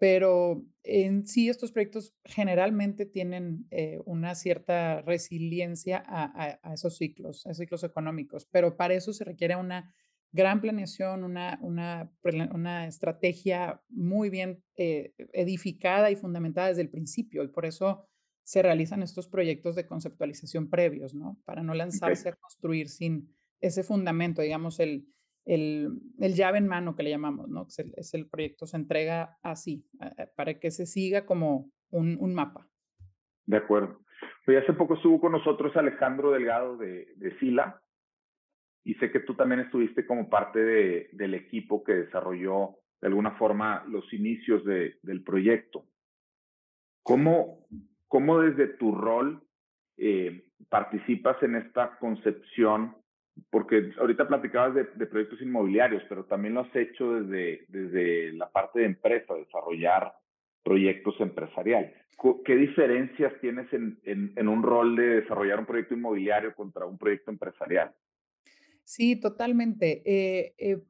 Pero 0.00 0.64
en 0.84 1.26
sí 1.26 1.48
estos 1.48 1.72
proyectos 1.72 2.14
generalmente 2.24 3.04
tienen 3.04 3.66
eh, 3.72 3.98
una 4.04 4.36
cierta 4.36 5.02
resiliencia 5.02 6.02
a, 6.06 6.60
a, 6.62 6.74
esos 6.74 6.96
ciclos, 6.96 7.44
a 7.46 7.50
esos 7.50 7.58
ciclos 7.58 7.82
económicos, 7.82 8.46
pero 8.46 8.76
para 8.76 8.94
eso 8.94 9.12
se 9.12 9.24
requiere 9.24 9.56
una 9.56 9.92
gran 10.32 10.60
planeación, 10.60 11.24
una, 11.24 11.58
una, 11.62 12.12
una 12.52 12.86
estrategia 12.86 13.82
muy 13.88 14.30
bien 14.30 14.62
eh, 14.76 15.14
edificada 15.32 16.10
y 16.10 16.16
fundamentada 16.16 16.68
desde 16.68 16.82
el 16.82 16.90
principio. 16.90 17.42
Y 17.42 17.48
por 17.48 17.64
eso 17.64 18.06
se 18.48 18.62
realizan 18.62 19.02
estos 19.02 19.28
proyectos 19.28 19.76
de 19.76 19.86
conceptualización 19.86 20.70
previos, 20.70 21.14
¿no? 21.14 21.36
Para 21.44 21.62
no 21.62 21.74
lanzarse 21.74 22.30
a 22.30 22.36
construir 22.36 22.88
sin 22.88 23.28
ese 23.60 23.82
fundamento, 23.82 24.40
digamos, 24.40 24.80
el, 24.80 25.04
el, 25.44 25.90
el, 26.18 26.32
llave 26.32 26.56
en 26.56 26.66
mano 26.66 26.96
que 26.96 27.02
le 27.02 27.10
llamamos, 27.10 27.50
¿no? 27.50 27.66
Es 27.66 27.78
el, 27.78 27.92
es 27.98 28.14
el 28.14 28.26
proyecto, 28.26 28.64
se 28.64 28.78
entrega 28.78 29.36
así, 29.42 29.84
para 30.34 30.58
que 30.58 30.70
se 30.70 30.86
siga 30.86 31.26
como 31.26 31.70
un, 31.90 32.16
un 32.18 32.32
mapa. 32.32 32.66
De 33.44 33.58
acuerdo. 33.58 34.00
Pues 34.46 34.62
hace 34.62 34.72
poco 34.72 34.94
estuvo 34.94 35.20
con 35.20 35.32
nosotros 35.32 35.76
Alejandro 35.76 36.30
Delgado 36.30 36.78
de, 36.78 37.12
de 37.16 37.38
Sila 37.40 37.82
y 38.82 38.94
sé 38.94 39.10
que 39.10 39.20
tú 39.20 39.34
también 39.34 39.60
estuviste 39.60 40.06
como 40.06 40.30
parte 40.30 40.58
de, 40.58 41.10
del 41.12 41.34
equipo 41.34 41.84
que 41.84 41.92
desarrolló 41.92 42.78
de 43.02 43.08
alguna 43.08 43.32
forma 43.32 43.84
los 43.88 44.10
inicios 44.14 44.64
de, 44.64 44.98
del 45.02 45.22
proyecto. 45.22 45.84
¿Cómo, 47.02 47.66
¿Cómo 48.08 48.40
desde 48.40 48.68
tu 48.68 48.94
rol 48.94 49.42
eh, 49.96 50.44
participas 50.68 51.42
en 51.42 51.56
esta 51.56 51.98
concepción 51.98 52.96
porque 53.50 53.92
ahorita 53.98 54.26
platicabas 54.26 54.74
de, 54.74 55.06
proyectos 55.06 55.40
inmobiliarios, 55.40 56.02
pero 56.08 56.24
también 56.24 56.54
lo 56.54 56.60
has 56.60 56.76
hecho 56.76 57.14
desde, 57.14 57.64
desde 57.68 58.32
la 58.32 58.50
parte 58.50 58.80
de 58.80 58.86
empresa, 58.86 59.34
desarrollar 59.34 60.12
proyectos 60.62 61.14
empresariales. 61.20 61.92
¿Qué 62.44 62.56
diferencias 62.56 63.32
tienes 63.40 63.72
en, 63.72 64.00
en, 64.04 64.48
un 64.48 64.62
rol 64.62 64.96
de 64.96 65.20
desarrollar 65.20 65.60
un 65.60 65.66
proyecto 65.66 65.94
inmobiliario 65.94 66.52
contra 66.54 66.84
un 66.84 66.98
proyecto 66.98 67.30
empresarial? 67.30 67.94
Sí, 68.82 69.20
totalmente. 69.20 70.02
Eh, 70.04 70.54
eh, 70.58 70.82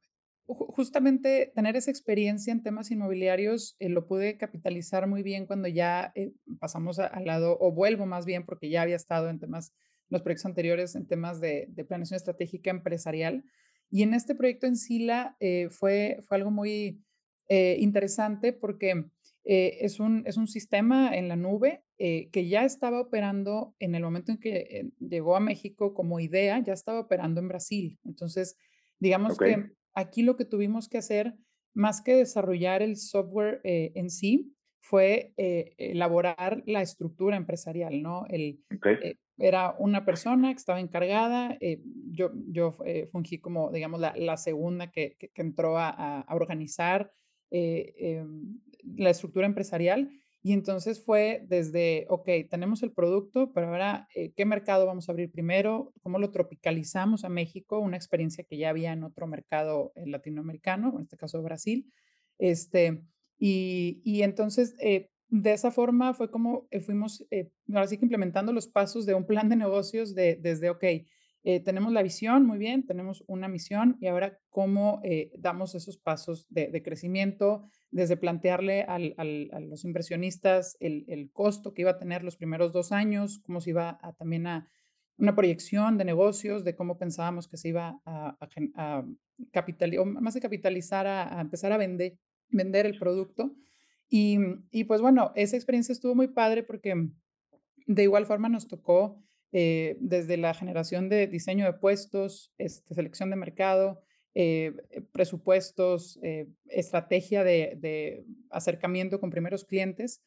justamente 0.54 1.52
tener 1.54 1.76
esa 1.76 1.90
experiencia 1.90 2.52
en 2.52 2.62
temas 2.62 2.90
inmobiliarios 2.90 3.76
eh, 3.78 3.88
lo 3.88 4.06
pude 4.06 4.36
capitalizar 4.38 5.06
muy 5.06 5.22
bien 5.22 5.46
cuando 5.46 5.68
ya 5.68 6.12
pasamos 6.58 6.98
al 6.98 7.24
lado, 7.24 7.58
o 7.60 7.72
vuelvo 7.72 8.06
más 8.06 8.24
bien, 8.24 8.44
porque 8.44 8.70
ya 8.70 8.82
había 8.82 8.96
estado 8.96 9.28
en 9.28 9.38
temas 9.38 9.72
los 10.08 10.22
proyectos 10.22 10.46
anteriores 10.46 10.94
en 10.94 11.06
temas 11.06 11.40
de, 11.40 11.66
de 11.68 11.84
planeación 11.84 12.16
estratégica 12.16 12.70
empresarial. 12.70 13.44
Y 13.90 14.02
en 14.02 14.14
este 14.14 14.34
proyecto 14.34 14.66
en 14.66 14.76
Sila 14.76 15.36
eh, 15.40 15.68
fue, 15.70 16.18
fue 16.26 16.36
algo 16.36 16.50
muy 16.50 17.02
eh, 17.48 17.76
interesante 17.80 18.52
porque 18.52 19.04
eh, 19.44 19.78
es, 19.80 19.98
un, 19.98 20.24
es 20.26 20.36
un 20.36 20.46
sistema 20.46 21.16
en 21.16 21.28
la 21.28 21.36
nube 21.36 21.82
que 21.98 22.48
ya 22.48 22.64
estaba 22.64 23.00
operando 23.00 23.74
en 23.80 23.96
el 23.96 24.04
momento 24.04 24.30
en 24.30 24.38
que 24.38 24.92
llegó 25.00 25.34
a 25.34 25.40
México 25.40 25.94
como 25.94 26.20
idea, 26.20 26.62
ya 26.62 26.72
estaba 26.72 27.00
operando 27.00 27.40
en 27.40 27.48
Brasil. 27.48 27.98
Entonces, 28.04 28.56
digamos 29.00 29.36
que 29.36 29.72
aquí 29.94 30.22
lo 30.22 30.36
que 30.36 30.44
tuvimos 30.44 30.88
que 30.88 30.98
hacer, 30.98 31.34
más 31.74 32.00
que 32.00 32.14
desarrollar 32.14 32.82
el 32.82 32.96
software 32.96 33.60
en 33.64 34.10
sí, 34.10 34.54
fue 34.80 35.32
elaborar 35.36 36.62
la 36.66 36.82
estructura 36.82 37.36
empresarial, 37.36 38.02
¿no? 38.02 38.24
El, 38.28 38.60
era 39.38 39.76
una 39.78 40.04
persona 40.04 40.52
que 40.52 40.58
estaba 40.58 40.80
encargada, 40.80 41.56
eh, 41.60 41.80
yo, 42.10 42.32
yo 42.48 42.74
eh, 42.84 43.08
fungí 43.12 43.38
como, 43.38 43.70
digamos, 43.70 44.00
la, 44.00 44.12
la 44.16 44.36
segunda 44.36 44.90
que, 44.90 45.16
que, 45.18 45.30
entró 45.36 45.78
a, 45.78 46.20
a 46.20 46.34
organizar 46.34 47.12
eh, 47.50 47.94
em, 47.98 48.60
la 48.96 49.10
estructura 49.10 49.46
empresarial. 49.46 50.10
Y 50.48 50.54
entonces 50.54 51.04
fue 51.04 51.44
desde, 51.46 52.06
ok, 52.08 52.26
tenemos 52.48 52.82
el 52.82 52.90
producto, 52.90 53.52
pero 53.52 53.68
ahora, 53.68 54.08
¿qué 54.34 54.46
mercado 54.46 54.86
vamos 54.86 55.06
a 55.06 55.12
abrir 55.12 55.30
primero? 55.30 55.92
¿Cómo 56.00 56.18
lo 56.18 56.30
tropicalizamos 56.30 57.24
a 57.24 57.28
México? 57.28 57.78
Una 57.78 57.98
experiencia 57.98 58.44
que 58.44 58.56
ya 58.56 58.70
había 58.70 58.94
en 58.94 59.04
otro 59.04 59.26
mercado 59.26 59.92
latinoamericano, 59.94 60.94
en 60.96 61.02
este 61.02 61.18
caso 61.18 61.42
Brasil. 61.42 61.92
Este, 62.38 63.02
y, 63.38 64.00
y 64.04 64.22
entonces 64.22 64.74
de 65.28 65.52
esa 65.52 65.70
forma 65.70 66.14
fue 66.14 66.30
como 66.30 66.66
eh, 66.70 66.80
fuimos, 66.80 67.26
eh, 67.30 67.50
ahora 67.68 67.86
sí 67.86 67.98
que 67.98 68.06
implementando 68.06 68.50
los 68.54 68.66
pasos 68.66 69.04
de 69.04 69.12
un 69.12 69.26
plan 69.26 69.48
de 69.48 69.56
negocios 69.56 70.14
de, 70.14 70.36
desde, 70.36 70.70
ok, 70.70 70.84
eh, 71.44 71.60
tenemos 71.60 71.92
la 71.92 72.02
visión, 72.02 72.44
muy 72.46 72.58
bien, 72.58 72.84
tenemos 72.84 73.24
una 73.26 73.48
misión 73.48 73.96
y 74.00 74.06
ahora 74.06 74.38
cómo 74.48 75.00
damos 75.38 75.74
esos 75.74 75.96
pasos 75.96 76.46
de, 76.50 76.82
crecimiento, 76.82 77.64
desde 77.90 78.16
plantearle 78.16 78.82
al, 78.82 79.14
a 79.16 79.60
los 79.60 79.84
inversionistas 79.84 80.76
el, 80.80 81.04
el, 81.08 81.30
costo 81.30 81.72
que 81.72 81.82
iba 81.82 81.92
a 81.92 81.98
tener 81.98 82.24
los 82.24 82.36
primeros 82.36 82.72
dos 82.72 82.92
años, 82.92 83.40
cómo 83.44 83.60
se 83.60 83.70
iba 83.70 83.98
a, 84.02 84.12
también 84.14 84.46
a 84.46 84.68
una 85.18 85.34
proyección 85.34 85.98
de 85.98 86.04
negocios, 86.04 86.64
de 86.64 86.76
cómo 86.76 86.96
pensábamos 86.96 87.48
que 87.48 87.56
se 87.56 87.68
iba 87.68 88.00
a, 88.04 88.38
a, 88.74 89.04
capitalizar, 89.52 90.02
o 90.02 90.06
más 90.06 90.34
de 90.34 90.40
capitalizar, 90.40 91.06
a, 91.06 91.40
empezar 91.40 91.72
a 91.72 91.76
vender, 91.76 92.18
vender 92.48 92.86
el 92.86 92.98
producto. 92.98 93.54
Y, 94.08 94.38
y, 94.70 94.84
pues 94.84 95.00
bueno, 95.00 95.32
esa 95.34 95.56
experiencia 95.56 95.92
estuvo 95.92 96.14
muy 96.14 96.28
padre 96.28 96.62
porque 96.62 97.10
de 97.86 98.02
igual 98.02 98.26
forma 98.26 98.48
nos 98.48 98.68
tocó 98.68 99.22
eh, 99.52 99.96
desde 100.00 100.36
la 100.36 100.54
generación 100.54 101.08
de 101.08 101.26
diseño 101.26 101.64
de 101.64 101.72
puestos, 101.72 102.52
este, 102.58 102.94
selección 102.94 103.30
de 103.30 103.36
mercado, 103.36 104.02
eh, 104.34 104.72
eh, 104.90 105.00
presupuestos, 105.12 106.18
estrategia 106.66 107.42
de, 107.44 107.76
de, 107.80 108.24
acercamiento 108.50 109.20
con 109.20 109.30
primeros 109.30 109.64
clientes 109.64 110.22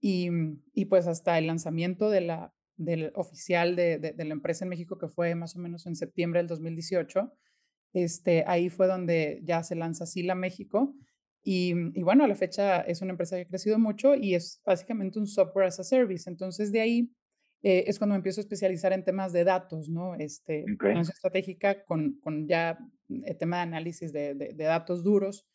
y, 0.00 0.28
y, 0.72 0.84
pues 0.84 1.06
hasta 1.06 1.38
el 1.38 1.46
lanzamiento 1.46 2.10
de 2.10 2.20
la, 2.20 2.52
del 2.76 3.12
oficial 3.14 3.76
de, 3.76 3.98
de, 3.98 4.24
la 4.24 4.32
empresa 4.32 4.64
en 4.64 4.68
México 4.68 4.98
que 4.98 5.08
fue 5.08 5.34
más 5.34 5.56
o 5.56 5.58
menos 5.58 5.86
en 5.86 5.96
septiembre 5.96 6.40
del 6.40 6.48
2018. 6.48 7.32
Este, 7.94 8.44
ahí 8.46 8.68
fue 8.68 8.86
donde 8.86 9.40
ya 9.42 9.62
se 9.62 9.74
lanza 9.74 10.06
Sila 10.06 10.34
México 10.34 10.94
Mm, 11.46 11.92
y, 11.94 12.02
bueno, 12.02 12.24
a 12.24 12.28
la 12.28 12.34
fecha 12.34 12.80
es 12.80 13.02
una 13.02 13.12
empresa 13.12 13.36
que 13.36 13.42
ha 13.42 13.48
crecido 13.48 13.78
mucho 13.78 14.14
y 14.14 14.34
es 14.34 14.60
básicamente 14.64 15.18
un 15.18 15.26
software 15.26 15.66
as 15.66 15.78
a 15.80 15.84
service. 15.84 16.28
Entonces, 16.28 16.72
de 16.72 16.80
ahí 16.80 17.10
eh, 17.62 17.84
es 17.86 17.98
cuando 17.98 18.14
me 18.14 18.18
empiezo 18.18 18.40
a 18.40 18.42
especializar 18.42 18.92
en 18.92 19.04
temas 19.04 19.32
de 19.32 19.44
datos, 19.44 19.88
¿no? 19.88 20.14
Este, 20.14 20.64
okay. 20.74 20.98
estratégica 21.00 21.84
con, 21.84 22.18
con 22.20 22.46
ya 22.46 22.78
el 23.08 23.24
eh, 23.24 23.34
tema 23.34 23.56
de 23.56 23.62
análisis 23.62 24.12
de, 24.12 24.34
de, 24.34 24.64
datos 24.64 25.02
duros. 25.02 25.48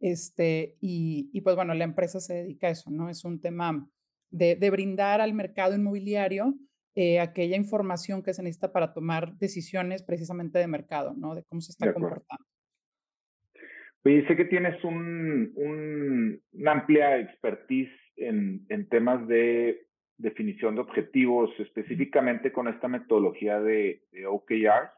Este, 0.00 0.76
y, 0.80 1.28
y, 1.32 1.40
pues 1.40 1.56
bueno, 1.56 1.74
la 1.74 1.84
empresa 1.84 2.20
se 2.20 2.34
dedica 2.34 2.68
a 2.68 2.70
eso, 2.70 2.90
¿no? 2.90 3.10
Es 3.10 3.24
un 3.24 3.40
tema 3.40 3.88
de, 4.30 4.56
de 4.56 4.70
brindar 4.70 5.20
al 5.20 5.34
mercado 5.34 5.74
inmobiliario 5.74 6.54
eh, 6.94 7.20
aquella 7.20 7.56
información 7.56 8.24
que 8.24 8.34
se 8.34 8.42
necesita 8.42 8.72
para 8.72 8.92
tomar 8.92 9.34
decisiones 9.38 10.02
precisamente 10.02 10.58
de 10.58 10.66
mercado, 10.66 11.14
¿no? 11.16 11.34
De 11.34 11.44
cómo 11.44 11.60
se 11.60 11.70
está 11.70 11.92
comportando. 11.92 12.44
Oye, 14.04 14.26
sé 14.26 14.36
que 14.36 14.46
tienes 14.46 14.82
un, 14.82 15.52
un, 15.54 16.42
una 16.52 16.72
amplia 16.72 17.18
expertise 17.18 17.92
en, 18.16 18.66
en, 18.68 18.88
temas 18.88 19.28
de 19.28 19.86
definición 20.18 20.74
de 20.74 20.82
objetivos, 20.82 21.50
específicamente 21.58 22.52
con 22.52 22.68
esta 22.68 22.88
metodología 22.88 23.60
de, 23.60 24.02
de 24.12 24.26
OKRs. 24.26 24.92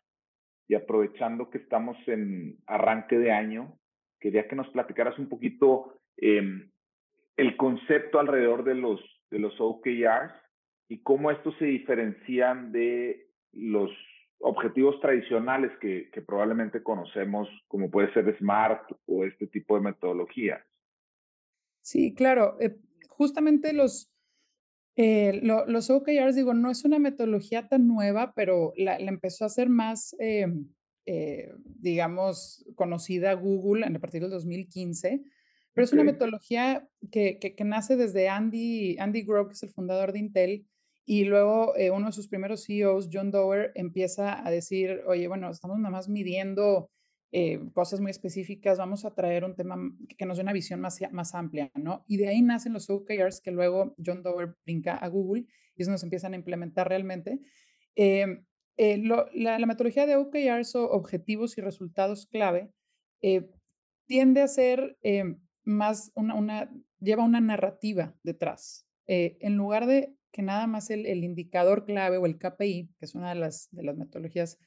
Y 0.68 0.74
aprovechando 0.74 1.50
que 1.50 1.58
estamos 1.58 1.96
en 2.06 2.58
arranque 2.66 3.18
de 3.18 3.32
año, 3.32 3.78
quería 4.20 4.46
que 4.46 4.56
nos 4.56 4.68
platicaras 4.68 5.18
un 5.18 5.28
poquito 5.28 6.00
eh, 6.16 6.68
el 7.36 7.56
concepto 7.56 8.20
alrededor 8.20 8.64
de 8.64 8.74
los, 8.74 9.00
de 9.30 9.38
los 9.38 9.54
OKRs 9.58 10.32
y 10.88 11.02
cómo 11.02 11.30
estos 11.30 11.56
se 11.58 11.64
diferencian 11.64 12.70
de 12.72 13.28
los 13.52 13.90
objetivos 14.38 15.00
tradicionales 15.00 15.70
que, 15.80 16.10
probablemente 16.26 16.82
conocemos, 16.82 17.48
como 17.68 17.90
puede 17.90 18.12
ser 18.12 18.36
SMART 18.38 18.90
o 19.06 19.24
este 19.24 19.46
tipo 19.46 19.76
de 19.76 19.82
metodologías. 19.82 20.62
Sí, 21.82 22.14
claro. 22.14 22.56
Eh, 22.60 22.76
justamente 23.08 23.72
los, 23.72 24.09
eh, 24.96 25.40
los 25.42 25.90
OKRs, 25.90 26.34
digo, 26.34 26.54
no 26.54 26.70
es 26.70 26.84
una 26.84 26.98
metodología 26.98 27.68
tan 27.68 27.86
nueva, 27.86 28.32
pero 28.34 28.72
la, 28.76 28.96
empezó 28.96 29.44
a 29.44 29.46
hacer 29.46 29.68
más, 29.68 30.14
eh, 30.18 30.46
digamos, 31.64 32.64
conocida 32.74 33.32
Google 33.34 33.86
a 33.86 33.98
partir 33.98 34.22
del 34.22 34.30
2015. 34.30 35.22
Pero 35.72 35.84
es 35.84 35.92
una 35.92 36.04
metodología 36.04 36.88
que, 37.10 37.38
que, 37.38 37.54
que, 37.54 37.64
nace 37.64 37.96
desde 37.96 38.28
Andy, 38.28 38.98
Andy 38.98 39.22
Grove, 39.22 39.48
que 39.48 39.54
es 39.54 39.62
el 39.62 39.70
fundador 39.70 40.12
de 40.12 40.18
Intel, 40.18 40.66
y 41.10 41.24
luego 41.24 41.76
eh, 41.76 41.90
uno 41.90 42.06
de 42.06 42.12
sus 42.12 42.28
primeros 42.28 42.66
CEOs, 42.66 43.08
John 43.12 43.32
Dower, 43.32 43.72
empieza 43.74 44.46
a 44.46 44.48
decir, 44.48 45.02
oye, 45.08 45.26
bueno, 45.26 45.50
estamos 45.50 45.76
nada 45.78 45.90
más 45.90 46.08
midiendo 46.08 46.88
eh, 47.32 47.60
cosas 47.72 48.00
muy 48.00 48.10
específicas, 48.10 48.78
vamos 48.78 49.04
a 49.04 49.14
traer 49.14 49.44
un 49.44 49.54
tema 49.54 49.76
que 50.18 50.26
nos 50.26 50.36
dé 50.36 50.42
una 50.42 50.52
visión 50.52 50.80
más, 50.80 51.00
más 51.12 51.34
amplia, 51.34 51.70
¿no? 51.74 52.04
Y 52.08 52.16
de 52.16 52.28
ahí 52.28 52.42
nacen 52.42 52.72
los 52.72 52.90
OKRs 52.90 53.40
que 53.40 53.50
luego 53.50 53.94
John 54.04 54.22
Dower 54.22 54.56
brinca 54.64 54.96
a 54.96 55.08
Google 55.08 55.46
y 55.76 55.82
eso 55.82 55.90
nos 55.90 56.02
empiezan 56.02 56.32
a 56.32 56.36
implementar 56.36 56.88
realmente. 56.88 57.40
Em, 57.94 58.44
eh, 58.76 58.98
la, 58.98 59.58
la, 59.58 59.66
metodología 59.66 60.06
de 60.06 60.16
OKRs 60.16 60.74
o 60.74 60.90
objetivos 60.90 61.58
y 61.58 61.60
resultados 61.60 62.26
clave 62.26 62.72
tiende 64.06 64.40
a 64.40 64.48
ser 64.48 64.96
em, 65.02 65.38
más 65.64 66.10
una, 66.14 66.34
una, 66.34 66.70
lleva 66.98 67.24
una 67.24 67.40
narrativa 67.40 68.14
detrás. 68.22 68.86
en 69.06 69.56
lugar 69.56 69.86
de 69.86 70.14
que 70.32 70.42
nada 70.42 70.66
más 70.66 70.90
el, 70.90 71.06
indicador 71.24 71.84
clave 71.84 72.18
o 72.18 72.26
el 72.26 72.38
KPI, 72.38 72.90
que 72.98 73.04
es 73.04 73.14
una 73.14 73.30
de 73.30 73.34
las, 73.34 73.68
de 73.72 73.82
las 73.82 73.96
metodologías 73.96 74.58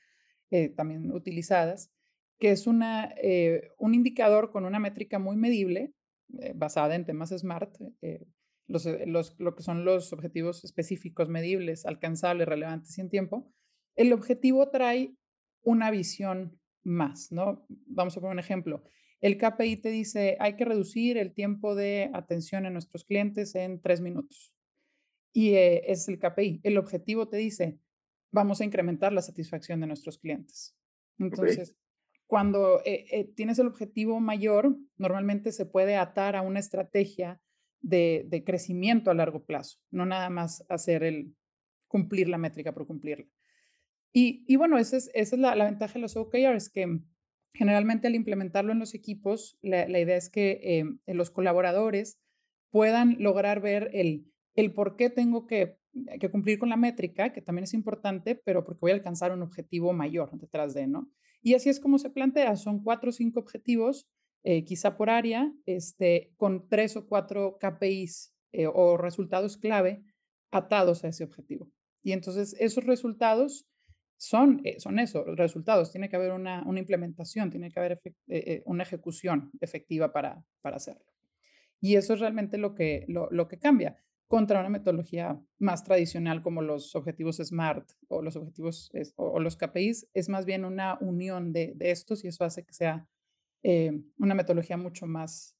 eh, 0.52 0.70
también 0.70 1.12
utilizadas, 1.12 1.92
que 2.40 2.52
es 2.52 2.68
una, 2.68 3.14
eh, 3.22 3.72
un 3.78 3.94
indicador 3.94 4.52
con 4.52 4.66
una 4.66 4.80
métrica 4.80 5.20
muy 5.20 5.36
medible, 5.36 5.94
eh, 6.40 6.54
basada 6.56 6.96
en 6.96 7.06
temas 7.06 7.30
SMART, 7.30 7.78
los, 8.68 8.88
los, 9.06 9.40
lo 9.40 9.56
que 9.56 9.64
son 9.64 9.86
los 9.86 10.14
objetivos 10.14 10.64
específicos, 10.64 11.30
medibles, 11.30 11.86
alcanzables, 11.86 12.48
relevantes 12.48 12.98
y 12.98 13.02
en 13.02 13.10
tiempo. 13.10 13.52
El 13.96 14.14
objetivo 14.14 14.70
trae 14.70 15.16
una 15.62 15.92
visión 15.92 16.60
más, 16.84 17.32
¿no? 17.32 17.66
Vamos 17.70 18.16
a 18.18 18.22
poner 18.22 18.34
un 18.34 18.40
ejemplo. 18.40 18.84
El 19.22 19.38
KPI 19.38 19.78
te 19.78 19.90
dice, 19.90 20.36
hay 20.40 20.56
que 20.56 20.66
reducir 20.66 21.18
el 21.18 21.34
tiempo 21.34 21.76
de 21.76 22.12
atención 22.14 22.66
a 22.66 22.70
nuestros 22.70 23.06
clientes 23.06 23.56
en 23.56 23.82
tres 23.82 24.02
minutos. 24.02 24.54
Y 25.32 25.52
eh, 25.52 25.92
es 25.92 26.10
el 26.10 26.20
KPI. 26.20 26.60
El 26.64 26.78
objetivo 26.78 27.30
te 27.30 27.38
dice, 27.38 27.80
vamos 28.34 28.60
a 28.60 28.66
incrementar 28.66 29.14
la 29.14 29.22
satisfacción 29.22 29.80
de 29.80 29.88
nuestros 29.88 30.18
clientes. 30.18 30.76
Entonces, 31.18 31.74
cuando 32.34 32.82
eh, 32.84 33.06
eh, 33.12 33.32
tienes 33.36 33.60
el 33.60 33.68
objetivo 33.68 34.20
mayor, 34.20 34.76
normalmente 34.98 35.52
se 35.52 35.68
puede 35.68 35.98
atar 35.98 36.36
a 36.36 36.42
una 36.42 36.60
estrategia 36.60 37.40
de, 37.80 38.42
crecimiento 38.44 39.12
a 39.12 39.14
largo 39.14 39.46
plazo, 39.46 39.78
no 39.92 40.08
nada 40.08 40.32
más 40.32 40.66
hacer 40.68 41.04
el 41.04 41.36
cumplir 41.88 42.30
la 42.30 42.40
métrica 42.40 42.74
por 42.74 42.88
cumplirla. 42.88 43.28
Y, 44.14 44.56
bueno, 44.56 44.80
esa 44.80 44.98
es, 44.98 45.38
la, 45.38 45.54
ventaja 45.54 45.94
de 45.94 46.00
los 46.00 46.18
OKRs, 46.18 46.72
que 46.72 47.02
generalmente 47.54 48.08
al 48.08 48.16
implementarlo 48.16 48.72
en 48.72 48.80
los 48.80 48.96
equipos, 48.96 49.60
la, 49.62 49.88
idea 49.88 50.18
es 50.18 50.32
que 50.32 50.80
em, 50.80 50.98
los 51.06 51.30
colaboradores 51.30 52.20
puedan 52.72 53.18
lograr 53.20 53.62
ver 53.62 53.92
el, 53.94 54.26
el 54.56 54.74
por 54.74 54.96
qué 54.96 55.12
tengo 55.12 55.46
que, 55.46 55.78
que, 56.20 56.32
cumplir 56.32 56.58
con 56.58 56.70
la 56.70 56.78
métrica, 56.78 57.32
que 57.32 57.44
también 57.44 57.66
es 57.66 57.76
importante, 57.76 58.34
pero 58.34 58.64
porque 58.66 58.82
voy 58.82 58.92
a 58.92 58.96
alcanzar 58.96 59.32
un 59.32 59.44
objetivo 59.44 59.94
mayor 59.94 60.32
detrás 60.40 60.74
de, 60.74 60.88
¿no? 60.88 61.12
Y 61.44 61.56
así 61.56 61.70
es 61.70 61.80
como 61.80 62.00
se 62.00 62.10
plantea, 62.10 62.56
son 62.56 62.82
cuatro 62.82 63.10
o 63.10 63.14
cinco 63.14 63.42
objetivos, 63.42 64.08
eh, 64.44 64.64
quizá 64.64 64.96
por 64.98 65.10
área, 65.10 65.54
este, 65.66 66.32
con 66.38 66.68
tres 66.70 66.96
o 66.96 67.06
cuatro 67.06 67.58
KPIs 67.60 68.34
eh, 68.54 68.68
o 68.68 68.98
resultados 68.98 69.58
clave 69.58 70.04
atados 70.52 71.04
a 71.04 71.10
ese 71.10 71.26
objetivo. 71.26 71.70
Y 72.02 72.14
entonces 72.14 72.56
esos 72.60 72.86
resultados 72.86 73.68
son, 74.18 74.62
eh, 74.64 74.80
son 74.80 75.00
eso, 75.00 75.26
resultados. 75.36 75.92
Tiene 75.92 76.10
que 76.10 76.16
haber 76.16 76.32
una, 76.32 76.64
una 76.66 76.80
implementación, 76.80 77.50
tiene 77.50 77.70
que 77.70 77.80
haber 77.80 78.02
una 78.66 78.84
ejecución 78.84 79.52
efectiva 79.60 80.14
para, 80.14 80.46
para 80.62 80.78
hacerlo. 80.78 81.06
Y 81.82 81.96
eso 81.96 82.14
es 82.14 82.22
realmente 82.22 82.58
lo 82.58 82.74
que, 82.74 83.04
lo, 83.10 83.30
lo 83.32 83.50
que 83.50 83.60
cambia 83.60 83.98
contra 84.34 84.62
una 84.62 84.70
metodología 84.70 85.40
más 85.60 85.84
tradicional 85.84 86.42
como 86.42 86.64
los 86.64 86.96
objetivos 86.96 87.38
SMART 87.38 87.88
o 88.08 88.24
los 88.24 88.36
objetivos 88.36 88.92
o, 89.16 89.40
los 89.40 89.56
KPIs, 89.56 90.10
es 90.16 90.28
más 90.28 90.48
bien 90.48 90.66
una 90.66 90.98
unión 91.02 91.54
de, 91.54 91.76
estos 91.82 92.26
y 92.26 92.30
eso 92.30 92.44
hace 92.44 92.66
que 92.66 92.74
sea 92.74 93.08
eh, 93.62 93.92
una 94.18 94.34
metodología 94.34 94.76
mucho 94.76 95.06
más 95.06 95.56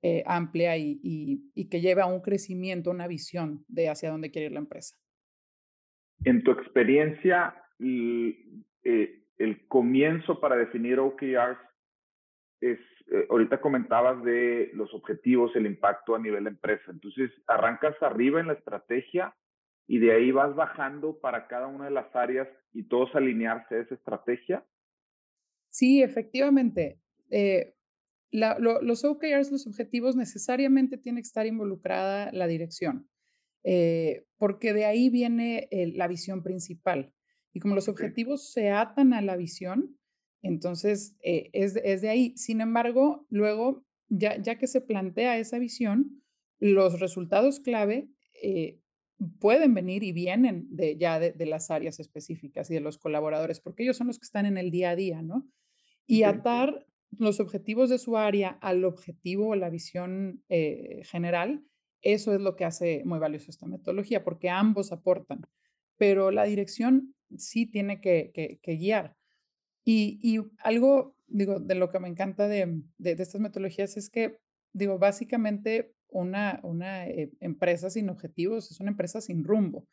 eh, 0.00 0.22
amplia 0.26 0.76
y, 0.76 1.50
que 1.68 1.80
lleve 1.80 2.02
a 2.02 2.06
un 2.06 2.20
crecimiento, 2.20 2.92
una 2.92 3.08
visión 3.08 3.64
de 3.66 3.88
hacia 3.88 4.12
dónde 4.12 4.30
quiere 4.30 4.46
ir 4.46 4.52
la 4.52 4.60
empresa. 4.60 4.94
En 6.24 6.44
tu 6.44 6.52
experiencia, 6.52 7.64
el, 7.80 8.64
eh, 8.84 9.24
el 9.38 9.66
comienzo 9.66 10.38
para 10.38 10.54
definir 10.54 11.00
OKRs 11.00 11.58
es 12.60 12.78
eh, 13.12 13.26
ahorita 13.28 13.60
comentabas 13.60 14.22
de 14.24 14.70
los 14.72 14.92
objetivos, 14.94 15.54
el 15.54 15.66
impacto 15.66 16.14
a 16.14 16.18
nivel 16.18 16.44
de 16.44 16.50
empresa. 16.50 16.90
Entonces, 16.90 17.30
arrancas 17.46 17.94
arriba 18.02 18.40
en 18.40 18.46
la 18.46 18.54
estrategia 18.54 19.34
y 19.86 19.98
de 19.98 20.12
ahí 20.12 20.30
vas 20.30 20.54
bajando 20.54 21.20
para 21.20 21.46
cada 21.46 21.66
una 21.66 21.84
de 21.84 21.90
las 21.90 22.14
áreas 22.16 22.48
y 22.72 22.84
todos 22.84 23.14
alinearse 23.14 23.74
a 23.74 23.80
esa 23.80 23.94
estrategia. 23.94 24.64
Sí, 25.68 26.02
efectivamente. 26.02 26.98
Eh, 27.30 27.74
los 28.32 29.04
OKRs, 29.04 29.52
los 29.52 29.66
objetivos, 29.66 30.16
necesariamente 30.16 30.96
tiene 30.96 31.20
que 31.20 31.26
estar 31.26 31.46
involucrada 31.46 32.32
la 32.32 32.46
dirección, 32.46 33.08
eh, 33.62 34.24
porque 34.38 34.72
de 34.72 34.86
ahí 34.86 35.08
viene 35.08 35.68
la 35.70 36.08
visión 36.08 36.42
principal. 36.42 37.12
Y 37.52 37.60
como 37.60 37.76
los 37.76 37.88
objetivos 37.88 38.50
se 38.50 38.70
atan 38.70 39.12
a 39.12 39.22
la 39.22 39.36
visión, 39.36 39.96
entonces, 40.44 41.16
eh, 41.22 41.48
es, 41.54 41.72
de 41.72 42.08
ahí. 42.10 42.34
Sin 42.36 42.60
embargo, 42.60 43.26
luego, 43.30 43.82
ya, 44.10 44.40
ya 44.40 44.58
que 44.58 44.66
se 44.66 44.82
plantea 44.82 45.38
esa 45.38 45.58
visión, 45.58 46.22
los 46.60 47.00
resultados 47.00 47.60
clave 47.60 48.10
eh, 48.42 48.78
pueden 49.40 49.72
venir 49.72 50.02
y 50.02 50.12
vienen 50.12 50.66
de, 50.68 50.98
ya 50.98 51.18
de, 51.18 51.46
las 51.46 51.70
áreas 51.70 51.98
específicas 51.98 52.70
y 52.70 52.74
de 52.74 52.80
los 52.80 52.98
colaboradores, 52.98 53.58
porque 53.60 53.84
ellos 53.84 53.96
son 53.96 54.08
los 54.08 54.18
que 54.18 54.26
están 54.26 54.44
en 54.44 54.58
el 54.58 54.70
día 54.70 54.90
a 54.90 54.96
día, 54.96 55.22
¿no? 55.22 55.48
Y 56.06 56.24
atar 56.24 56.86
los 57.10 57.40
objetivos 57.40 57.88
de 57.88 57.98
su 57.98 58.18
área 58.18 58.50
al 58.60 58.84
objetivo 58.84 59.48
o 59.48 59.56
la 59.56 59.70
visión 59.70 60.44
eh, 60.50 61.00
general, 61.04 61.64
eso 62.02 62.34
es 62.34 62.40
lo 62.42 62.54
que 62.54 62.66
hace 62.66 63.02
muy 63.06 63.18
valioso 63.18 63.50
esta 63.50 63.66
metodología, 63.66 64.24
porque 64.24 64.50
ambos 64.50 64.92
aportan, 64.92 65.40
pero 65.96 66.30
la 66.30 66.44
dirección 66.44 67.14
sí 67.34 67.64
tiene 67.64 68.02
que 68.02 68.60
guiar. 68.78 69.16
Y, 69.84 70.40
algo, 70.62 71.14
digo, 71.26 71.60
de 71.60 71.74
lo 71.74 71.90
que 71.90 72.00
me 72.00 72.08
encanta 72.08 72.48
de, 72.48 72.82
estas 73.02 73.40
metodologías 73.40 73.96
es 73.96 74.08
que, 74.08 74.38
digo, 74.72 74.98
básicamente 74.98 75.92
una, 76.08 76.60
una 76.62 77.06
eh, 77.06 77.30
empresa 77.40 77.90
sin 77.90 78.08
objetivos 78.08 78.70
es 78.70 78.80
una 78.80 78.90
empresa 78.90 79.20
sin 79.20 79.44
rumbo. 79.44 79.86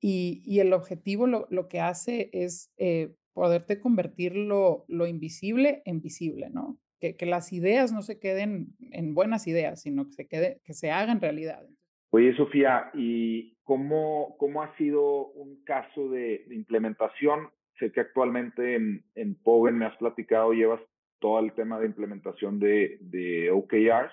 Y, 0.00 0.58
el 0.58 0.72
objetivo 0.72 1.26
lo, 1.26 1.68
que 1.68 1.80
hace 1.80 2.28
es 2.32 2.72
eh, 2.76 3.14
poderte 3.32 3.80
convertir 3.80 4.36
lo, 4.36 4.84
invisible 5.06 5.82
en 5.84 6.00
visible, 6.00 6.50
¿no? 6.50 6.78
Que, 7.00 7.16
las 7.24 7.52
ideas 7.52 7.92
no 7.92 8.02
se 8.02 8.18
queden 8.18 8.76
en 8.90 9.14
buenas 9.14 9.46
ideas, 9.46 9.82
sino 9.82 10.06
que 10.06 10.12
se, 10.12 10.28
quede, 10.28 10.60
que 10.64 10.74
se 10.74 10.90
hagan 10.90 11.20
realidad. 11.20 11.64
Oye, 12.10 12.36
Sofía, 12.36 12.90
¿y 12.94 13.54
cómo, 13.62 14.36
cómo 14.38 14.62
ha 14.62 14.76
sido 14.76 15.28
un 15.28 15.62
caso 15.64 16.10
de, 16.10 16.44
de 16.48 16.54
implementación 16.54 17.48
Sé 17.78 17.90
que 17.92 18.00
actualmente 18.00 18.74
en, 18.74 19.04
en 19.14 19.38
me 19.72 19.86
has 19.86 19.96
platicado, 19.96 20.52
llevas 20.52 20.80
todo 21.18 21.38
el 21.38 21.52
tema 21.54 21.78
de 21.78 21.86
implementación 21.86 22.58
de, 22.58 22.98
de 23.00 23.50
OKRs. 23.50 24.12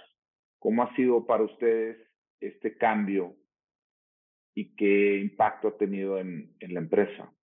¿Cómo 0.59 0.83
ha 0.83 0.95
sido 0.95 1.25
para 1.25 1.43
ustedes 1.43 1.97
este 2.39 2.77
cambio 2.77 3.35
y 4.53 4.75
qué 4.75 5.17
impacto 5.17 5.69
ha 5.69 5.77
tenido 5.77 6.19
en, 6.19 6.55
la 6.59 6.79
empresa? 6.79 7.33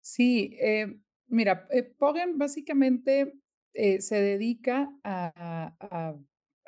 Sí, 0.00 0.56
eh, 0.60 0.98
mira, 1.26 1.66
eh, 1.70 1.82
Pogen 1.82 2.36
básicamente 2.36 3.32
eh, 3.72 4.00
se 4.00 4.20
dedica 4.20 4.90
a 5.02 6.16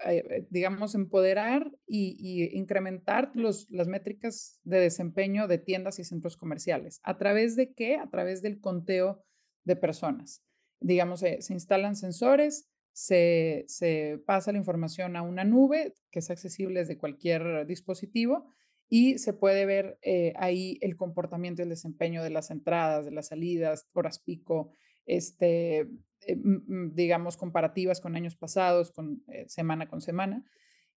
eh, 0.04 0.24
eh, 0.28 0.46
digamos, 0.50 0.94
empoderar 0.94 1.70
y, 1.86 2.50
incrementar 2.56 3.30
los, 3.34 3.70
las 3.70 3.88
métricas 3.88 4.60
de 4.64 4.80
desempeño 4.80 5.48
de 5.48 5.58
tiendas 5.58 5.98
y 5.98 6.04
centros 6.04 6.36
comerciales. 6.36 7.00
¿A 7.02 7.16
través 7.16 7.56
de 7.56 7.72
qué? 7.72 7.96
A 7.96 8.08
través 8.10 8.42
del 8.42 8.60
conteo 8.60 9.24
de 9.64 9.76
personas. 9.76 10.42
Digamos, 10.80 11.20
se 11.20 11.52
instalan 11.52 11.96
sensores, 11.96 12.68
se, 12.92 13.64
se, 13.68 14.20
pasa 14.26 14.52
la 14.52 14.58
información 14.58 15.16
a 15.16 15.22
una 15.22 15.44
nube 15.44 15.94
que 16.10 16.18
es 16.18 16.30
accesible 16.30 16.80
desde 16.80 16.98
cualquier 16.98 17.66
dispositivo 17.66 18.50
y 18.88 19.18
se 19.18 19.32
puede 19.32 19.66
ver 19.66 19.98
eh, 20.02 20.32
ahí 20.36 20.78
el 20.80 20.96
comportamiento 20.96 21.62
y 21.62 21.64
el 21.64 21.70
desempeño 21.70 22.22
de 22.22 22.30
las 22.30 22.50
entradas, 22.50 23.04
de 23.04 23.10
las 23.10 23.28
salidas, 23.28 23.88
horas 23.92 24.20
pico, 24.20 24.72
este, 25.06 25.88
eh, 26.26 26.36
digamos, 26.92 27.36
comparativas 27.36 28.00
con 28.00 28.16
años 28.16 28.36
pasados, 28.36 28.90
con 28.90 29.22
eh, 29.28 29.46
semana 29.48 29.88
con 29.88 30.00
semana. 30.00 30.44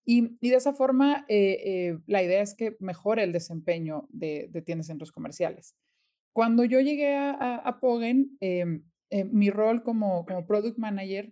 Y, 0.05 0.37
de 0.39 0.55
esa 0.55 0.73
forma, 0.73 1.25
eh, 1.27 1.99
la 2.07 2.23
idea 2.23 2.41
es 2.41 2.55
que 2.55 2.75
mejore 2.79 3.23
el 3.23 3.31
desempeño 3.31 4.07
de, 4.09 4.49
tiendas 4.65 4.87
y 4.87 4.89
centros 4.89 5.11
comerciales. 5.11 5.75
Cuando 6.33 6.63
yo 6.63 6.79
llegué 6.79 7.15
a, 7.15 7.55
a, 7.57 7.79
Pogen, 7.79 8.35
em, 8.39 8.83
mi 9.31 9.51
rol 9.51 9.83
como, 9.83 10.25
como 10.25 10.47
product 10.47 10.79
manager, 10.79 11.31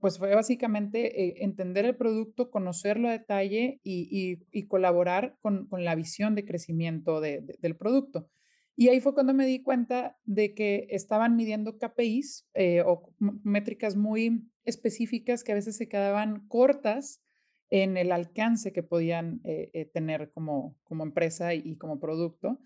pues 0.00 0.18
fue 0.18 0.34
básicamente 0.34 1.44
entender 1.44 1.84
el 1.84 1.96
producto, 1.96 2.50
conocerlo 2.50 3.08
a 3.08 3.12
detalle 3.12 3.80
y, 3.82 4.66
colaborar 4.68 5.36
con, 5.42 5.66
con, 5.66 5.84
la 5.84 5.94
visión 5.96 6.34
de 6.34 6.46
crecimiento 6.46 7.20
del 7.20 7.76
producto. 7.76 8.30
Y 8.76 8.88
ahí 8.88 9.00
fue 9.00 9.14
cuando 9.14 9.34
me 9.34 9.46
di 9.46 9.62
cuenta 9.62 10.18
de 10.24 10.54
que 10.54 10.86
estaban 10.90 11.36
midiendo 11.36 11.78
KPIs 11.78 12.48
eh, 12.54 12.82
o 12.84 13.14
métricas 13.18 13.94
muy 13.94 14.50
específicas 14.64 15.44
que 15.44 15.52
a 15.52 15.54
veces 15.54 15.76
se 15.76 15.88
quedaban 15.88 16.48
cortas 16.48 17.22
en 17.70 17.96
el 17.96 18.12
alcance 18.12 18.72
que 18.72 18.82
podían 18.82 19.40
eh, 19.44 19.70
eh, 19.74 19.84
tener 19.86 20.30
como, 20.30 20.76
como 20.82 21.04
empresa 21.04 21.54
y, 21.54 21.76
como 21.76 22.00
producto. 22.00 22.60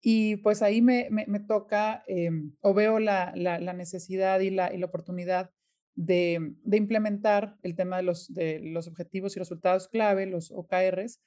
Y 0.00 0.36
pues 0.36 0.62
ahí 0.62 0.80
me, 0.80 1.08
me, 1.10 1.40
toca 1.40 2.04
em, 2.06 2.54
o 2.60 2.72
veo 2.72 2.98
la, 2.98 3.32
la, 3.36 3.72
necesidad 3.74 4.40
y 4.40 4.50
la, 4.50 4.70
la 4.70 4.86
oportunidad 4.86 5.50
de, 5.94 6.54
de, 6.62 6.76
implementar 6.78 7.58
el 7.62 7.76
tema 7.76 7.98
de 7.98 8.02
los, 8.02 8.32
de 8.32 8.60
los 8.60 8.88
objetivos 8.88 9.36
y 9.36 9.40
resultados 9.40 9.88
clave, 9.88 10.24
los 10.24 10.50
OKRs, 10.52 11.20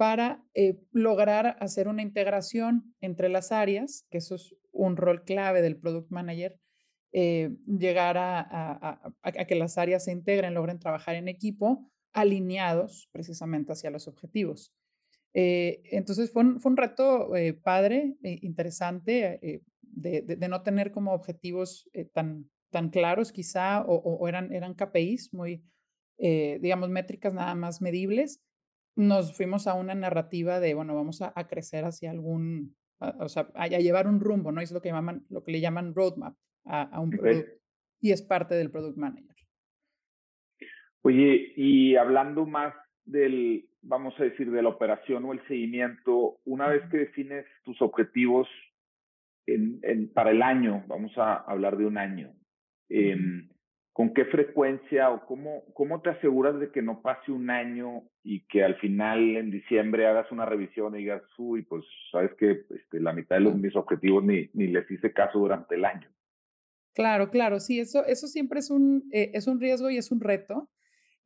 para 0.00 0.42
eh, 0.54 0.80
lograr 0.92 1.58
hacer 1.60 1.86
una 1.86 2.00
integración 2.00 2.94
entre 3.02 3.28
las 3.28 3.52
áreas, 3.52 4.06
que 4.10 4.16
eso 4.16 4.34
es 4.34 4.56
un 4.72 4.96
rol 4.96 5.24
clave 5.24 5.60
del 5.60 5.76
Product 5.76 6.10
Manager, 6.10 6.58
eh, 7.12 7.50
llegar 7.66 8.16
a, 8.16 9.12
que 9.46 9.54
las 9.56 9.76
áreas 9.76 10.04
se 10.04 10.12
integren, 10.12 10.54
logren 10.54 10.78
trabajar 10.78 11.16
en 11.16 11.28
equipo, 11.28 11.92
alineados 12.14 13.10
precisamente 13.12 13.72
hacia 13.72 13.90
los 13.90 14.08
objetivos. 14.08 14.72
Eh, 15.34 15.82
entonces 15.90 16.32
fue 16.32 16.44
un, 16.44 16.76
reto 16.78 17.32
padre, 17.62 18.16
interesante. 18.22 19.60
de, 19.82 20.48
no 20.48 20.62
tener 20.62 20.92
como 20.92 21.12
objetivos 21.12 21.90
tan, 22.14 22.48
claros 22.90 23.32
quizá 23.32 23.82
o, 23.82 23.96
o, 23.96 24.26
eran, 24.28 24.50
eran 24.50 24.72
KPIs 24.72 25.34
muy, 25.34 25.62
digamos, 26.16 26.88
métricas 26.88 27.34
nada 27.34 27.54
más 27.54 27.82
medibles, 27.82 28.40
nos 28.96 29.36
fuimos 29.36 29.66
a 29.66 29.74
una 29.74 29.94
narrativa 29.94 30.60
de, 30.60 30.74
bueno, 30.74 30.94
vamos 30.94 31.22
a, 31.22 31.32
a 31.34 31.46
crecer 31.46 31.84
hacia 31.84 32.10
algún, 32.10 32.76
o 32.98 33.28
sea, 33.28 33.48
a, 33.54 33.64
a, 33.64 33.66
llevar 33.68 34.06
un 34.06 34.20
rumbo, 34.20 34.52
¿no? 34.52 34.60
Es 34.60 34.72
lo 34.72 34.80
que, 34.80 34.90
llaman, 34.90 35.24
lo 35.28 35.42
que 35.42 35.52
le 35.52 35.60
llaman 35.60 35.94
roadmap 35.94 36.36
a, 36.64 37.00
un 37.00 37.10
producto 37.10 37.60
y 38.00 38.12
es 38.12 38.22
parte 38.22 38.54
del 38.54 38.70
product 38.70 38.96
manager. 38.96 39.36
Oye, 41.02 41.52
y 41.56 41.96
hablando 41.96 42.46
más 42.46 42.74
del, 43.04 43.68
vamos 43.82 44.14
a 44.18 44.24
decir, 44.24 44.50
de 44.50 44.62
la 44.62 44.68
operación 44.68 45.24
o 45.24 45.32
el 45.32 45.46
seguimiento, 45.46 46.40
una 46.44 46.68
vez 46.68 46.82
que 46.90 46.98
defines 46.98 47.46
tus 47.64 47.80
objetivos 47.80 48.48
en, 49.46 49.80
en, 49.82 50.12
para 50.12 50.30
el 50.30 50.42
año, 50.42 50.84
vamos 50.86 51.16
a 51.16 51.36
hablar 51.36 51.76
de 51.76 51.86
un 51.86 51.98
año, 51.98 52.34
eh, 52.88 53.16
¿con 54.00 54.14
qué 54.14 54.24
frecuencia 54.24 55.10
o 55.10 55.26
cómo, 55.26 55.62
cómo 55.74 56.00
te 56.00 56.08
aseguras 56.08 56.58
de 56.58 56.70
que 56.70 56.80
no 56.80 57.02
pase 57.02 57.32
un 57.32 57.50
año 57.50 58.04
y 58.24 58.46
que 58.46 58.64
al 58.64 58.76
final 58.76 59.36
en 59.36 59.50
diciembre 59.50 60.06
hagas 60.06 60.32
una 60.32 60.46
revisión 60.46 60.94
y 60.94 61.00
digas, 61.00 61.20
uy, 61.36 61.60
pues 61.64 61.84
sabes 62.10 62.30
que 62.38 62.64
este, 62.70 62.98
la 62.98 63.12
mitad 63.12 63.36
de 63.36 63.42
los, 63.42 63.54
mis 63.56 63.76
objetivos 63.76 64.24
ni, 64.24 64.48
ni 64.54 64.68
les 64.68 64.90
hice 64.90 65.12
caso 65.12 65.40
durante 65.40 65.74
el 65.74 65.84
año? 65.84 66.08
Claro, 66.94 67.28
claro, 67.28 67.60
sí, 67.60 67.78
eso, 67.78 68.06
eso 68.06 68.26
siempre 68.26 68.60
es 68.60 68.70
un, 68.70 69.06
eh, 69.12 69.32
es 69.34 69.46
un 69.46 69.60
riesgo 69.60 69.90
y 69.90 69.98
es 69.98 70.10
un 70.10 70.22
reto, 70.22 70.70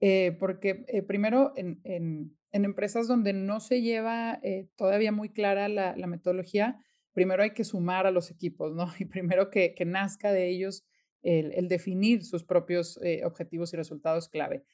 eh, 0.01 0.37
porque 0.41 0.85
eh, 0.89 1.03
primero 1.03 1.53
en, 1.55 1.81
en, 1.85 2.37
en, 2.51 2.65
empresas 2.65 3.07
donde 3.07 3.33
no 3.35 3.61
se 3.61 3.83
lleva 3.83 4.41
todavía 4.75 5.13
muy 5.13 5.29
clara 5.29 5.69
la, 5.69 5.95
la, 5.97 6.09
metodología, 6.09 6.81
primero 7.13 7.45
hay 7.45 7.53
que 7.53 7.63
sumar 7.63 8.09
a 8.09 8.11
los 8.11 8.33
equipos, 8.33 8.75
¿no? 8.75 8.87
Y 8.99 9.05
primero 9.05 9.49
que, 9.49 9.75
que 9.77 9.85
nazca 9.85 10.33
de 10.33 10.49
ellos 10.49 10.85
el, 11.25 11.69
definir 11.69 12.25
sus 12.25 12.45
propios 12.45 13.01
eh, 13.03 13.23
objetivos 13.25 13.73
y 13.73 13.77
resultados 13.77 14.29
clave. 14.29 14.65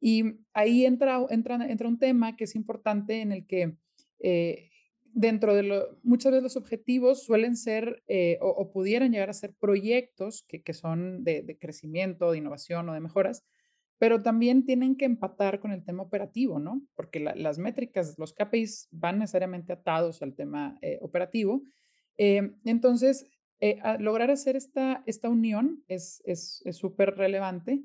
Y 0.00 0.24
ahí 0.52 0.86
entra, 0.86 1.24
entra, 1.30 1.56
entra 1.68 1.88
un 1.88 1.98
tema 1.98 2.36
que 2.36 2.44
es 2.44 2.54
importante 2.54 3.20
en 3.20 3.32
el 3.32 3.46
que 3.46 3.76
eh, 4.20 4.70
dentro 5.04 5.54
de 5.54 5.64
lo, 5.64 5.98
muchas 6.02 6.30
veces 6.30 6.42
los 6.42 6.56
objetivos 6.56 7.24
suelen 7.24 7.56
ser 7.56 8.02
eh, 8.06 8.38
o, 8.40 8.70
pudieran 8.70 9.10
llegar 9.10 9.30
a 9.30 9.34
ser 9.34 9.54
proyectos 9.54 10.44
que, 10.46 10.62
que 10.62 10.74
son 10.74 11.24
de, 11.24 11.42
de, 11.42 11.58
crecimiento, 11.58 12.30
de 12.30 12.38
innovación 12.38 12.88
o 12.88 12.94
de 12.94 13.00
mejoras, 13.00 13.44
pero 13.98 14.22
también 14.22 14.64
tienen 14.64 14.96
que 14.96 15.06
empatar 15.06 15.58
con 15.58 15.72
el 15.72 15.82
tema 15.82 16.02
operativo, 16.02 16.58
¿no? 16.58 16.82
Porque 16.94 17.18
la, 17.18 17.34
las 17.34 17.58
métricas, 17.58 18.18
los 18.18 18.34
KPIs 18.34 18.88
van 18.90 19.18
necesariamente 19.18 19.72
atados 19.72 20.20
al 20.20 20.34
tema 20.34 20.78
operativo. 21.00 21.62
Entonces, 22.18 23.26
eh, 23.60 23.78
lograr 23.98 24.30
hacer 24.30 24.56
esta, 24.56 25.02
esta 25.06 25.28
unión 25.28 25.82
es 25.88 26.22
súper 26.72 27.10
es, 27.10 27.16
relevante. 27.16 27.82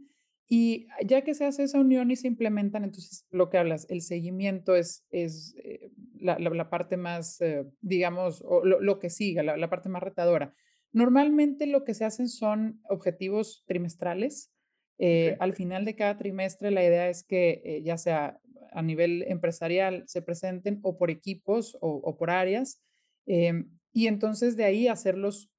Y 0.54 0.88
ya 1.06 1.22
que 1.22 1.34
se 1.34 1.46
hace 1.46 1.64
esa 1.64 1.80
unión 1.80 2.12
y 2.12 2.18
se 2.18 2.28
implementan, 2.28 2.84
entonces 2.84 3.26
lo 3.32 3.50
que 3.50 3.58
hablas, 3.58 3.88
el 3.90 4.02
seguimiento 4.02 4.76
es, 4.76 5.06
es 5.10 5.56
eh, 5.64 5.92
la, 6.20 6.38
la, 6.40 6.50
la, 6.50 6.70
parte 6.70 6.98
más, 6.98 7.40
eh, 7.40 7.66
digamos, 7.80 8.44
o 8.46 8.66
lo, 8.66 8.82
lo, 8.82 9.00
que 9.00 9.10
siga, 9.10 9.44
la, 9.44 9.56
la, 9.56 9.70
parte 9.70 9.88
más 9.88 10.04
retadora. 10.04 10.54
Normalmente 10.92 11.68
lo 11.68 11.86
que 11.86 11.94
se 11.94 12.04
hacen 12.04 12.28
son 12.28 12.82
objetivos 12.90 13.64
trimestrales. 13.66 14.52
Eh, 14.98 15.36
okay. 15.36 15.38
Al 15.40 15.54
final 15.54 15.86
de 15.86 15.96
cada 15.96 16.18
trimestre 16.18 16.70
la 16.70 16.84
idea 16.84 17.08
es 17.08 17.24
que 17.24 17.82
ya 17.86 17.98
sea 17.98 18.38
a 18.74 18.82
nivel 18.82 19.24
empresarial 19.28 20.04
se 20.08 20.22
presenten 20.22 20.80
o 20.84 20.98
por 20.98 21.12
equipos 21.12 21.78
o, 21.80 21.92
o 21.92 22.18
por 22.18 22.30
áreas 22.30 22.82
em, 23.26 23.70
y 23.94 24.08
entonces 24.08 24.56
de 24.56 24.64
ahí 24.64 24.88
hacerlos 24.88 25.51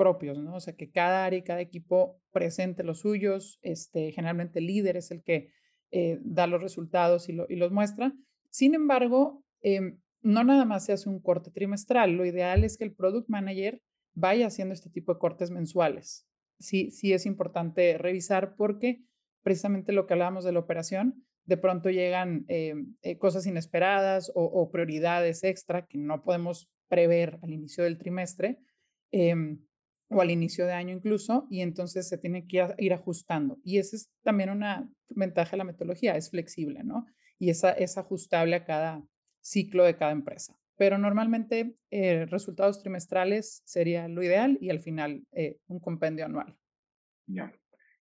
propios, 0.00 0.38
¿no? 0.38 0.54
O 0.54 0.60
sea, 0.60 0.74
que 0.74 0.90
cada 0.90 1.26
área 1.26 1.38
y 1.38 1.42
cada 1.42 1.60
equipo 1.60 2.22
presente 2.32 2.84
los 2.84 3.00
suyos, 3.00 3.58
este, 3.60 4.12
generalmente 4.12 4.58
el 4.60 4.66
líder 4.66 4.96
es 4.96 5.10
el 5.10 5.22
que 5.22 5.52
eh, 5.90 6.18
da 6.22 6.46
los 6.46 6.62
resultados 6.62 7.28
y, 7.28 7.34
lo, 7.34 7.44
y, 7.50 7.56
los 7.56 7.70
muestra. 7.70 8.14
Sin 8.48 8.74
embargo, 8.74 9.44
eh, 9.60 9.98
no 10.22 10.42
nada 10.42 10.64
más 10.64 10.86
se 10.86 10.94
hace 10.94 11.10
un 11.10 11.20
corte 11.20 11.50
trimestral, 11.50 12.12
lo 12.12 12.24
ideal 12.24 12.64
es 12.64 12.78
que 12.78 12.84
el 12.84 12.94
product 12.94 13.28
manager 13.28 13.82
vaya 14.14 14.46
haciendo 14.46 14.72
este 14.72 14.88
tipo 14.88 15.12
de 15.12 15.18
cortes 15.18 15.50
mensuales. 15.50 16.26
Sí, 16.58 16.90
sí 16.92 17.12
es 17.12 17.26
importante 17.26 17.98
revisar 17.98 18.54
porque 18.56 19.02
precisamente 19.42 19.92
lo 19.92 20.06
que 20.06 20.14
hablábamos 20.14 20.44
de 20.44 20.52
la 20.52 20.60
operación, 20.60 21.26
de 21.44 21.58
pronto 21.58 21.90
llegan 21.90 22.46
eh, 22.48 22.74
eh 23.02 23.18
cosas 23.18 23.44
inesperadas 23.44 24.32
o, 24.34 24.70
prioridades 24.70 25.44
extra 25.44 25.84
que 25.84 25.98
no 25.98 26.22
podemos 26.22 26.70
prever 26.88 27.38
al 27.42 27.52
inicio 27.52 27.84
del 27.84 27.98
trimestre. 27.98 28.60
Eh, 29.12 29.58
o 30.10 30.20
al 30.20 30.30
inicio 30.30 30.66
de 30.66 30.72
año 30.72 30.94
incluso, 30.94 31.46
y 31.50 31.60
entonces 31.60 32.08
se 32.08 32.18
tiene 32.18 32.46
que 32.46 32.66
ir 32.78 32.92
ajustando. 32.92 33.58
Y 33.64 33.78
esa 33.78 33.96
es 33.96 34.10
también 34.22 34.50
una 34.50 34.90
ventaja 35.10 35.52
de 35.52 35.58
la 35.58 35.64
metodología, 35.64 36.16
es 36.16 36.30
flexible, 36.30 36.82
¿no? 36.82 37.06
Y 37.38 37.50
esa 37.50 37.70
es 37.70 37.96
ajustable 37.96 38.56
a 38.56 38.64
cada 38.64 39.02
ciclo 39.40 39.84
de 39.84 39.96
cada 39.96 40.10
empresa. 40.10 40.54
Pero 40.76 40.98
normalmente 40.98 41.76
eh, 41.90 42.26
resultados 42.26 42.80
trimestrales 42.82 43.62
sería 43.64 44.08
lo 44.08 44.22
ideal 44.22 44.58
y 44.60 44.70
al 44.70 44.80
final 44.80 45.22
eh, 45.32 45.58
un 45.68 45.78
compendio 45.78 46.24
anual. 46.24 46.56
Ya. 47.26 47.52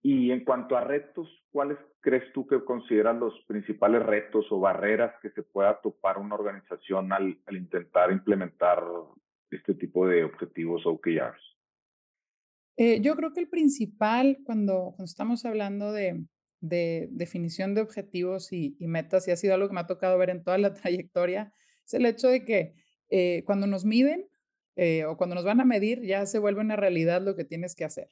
Y 0.01 0.31
en 0.31 0.43
cuanto 0.43 0.75
a 0.75 0.83
retos, 0.83 1.29
¿cuáles 1.51 1.77
crees 2.01 2.33
tú 2.33 2.45
que 2.45 2.63
consideran 2.65 3.19
los 3.19 3.33
principales 3.47 4.03
retos 4.03 4.45
o 4.51 4.59
barreras 4.59 5.13
que 5.21 5.29
se 5.29 5.43
pueda 5.43 5.79
topar 5.79 6.17
una 6.17 6.35
organización 6.35 7.13
al, 7.13 7.39
al 7.45 7.55
intentar 7.55 8.11
implementar 8.11 8.83
este 9.49 9.75
tipo 9.75 10.05
de 10.05 10.25
objetivos 10.25 10.85
o 10.85 10.91
OKRs? 10.91 11.52
Eh, 12.77 13.01
yo 13.01 13.15
creo 13.15 13.33
que 13.33 13.41
el 13.41 13.49
principal, 13.49 14.39
cuando, 14.45 14.93
cuando 14.95 15.05
estamos 15.05 15.45
hablando 15.45 15.91
de, 15.91 16.25
de, 16.59 17.07
definición 17.11 17.75
de 17.75 17.81
objetivos 17.81 18.51
y, 18.51 18.75
y, 18.79 18.87
metas, 18.87 19.27
y 19.27 19.31
ha 19.31 19.35
sido 19.35 19.53
algo 19.53 19.67
que 19.67 19.75
me 19.75 19.81
ha 19.81 19.87
tocado 19.87 20.17
ver 20.17 20.29
en 20.29 20.43
toda 20.43 20.57
la 20.57 20.73
trayectoria, 20.73 21.53
es 21.85 21.93
el 21.93 22.05
hecho 22.05 22.29
de 22.29 22.45
que 22.45 22.73
eh, 23.09 23.43
cuando 23.45 23.67
nos 23.67 23.85
miden 23.85 24.27
eh, 24.75 25.05
o 25.05 25.17
cuando 25.17 25.35
nos 25.35 25.45
van 25.45 25.61
a 25.61 25.65
medir, 25.65 26.01
ya 26.01 26.25
se 26.25 26.39
vuelve 26.39 26.61
una 26.61 26.75
realidad 26.75 27.21
lo 27.21 27.35
que 27.35 27.45
tienes 27.45 27.75
que 27.75 27.85
hacer. 27.85 28.09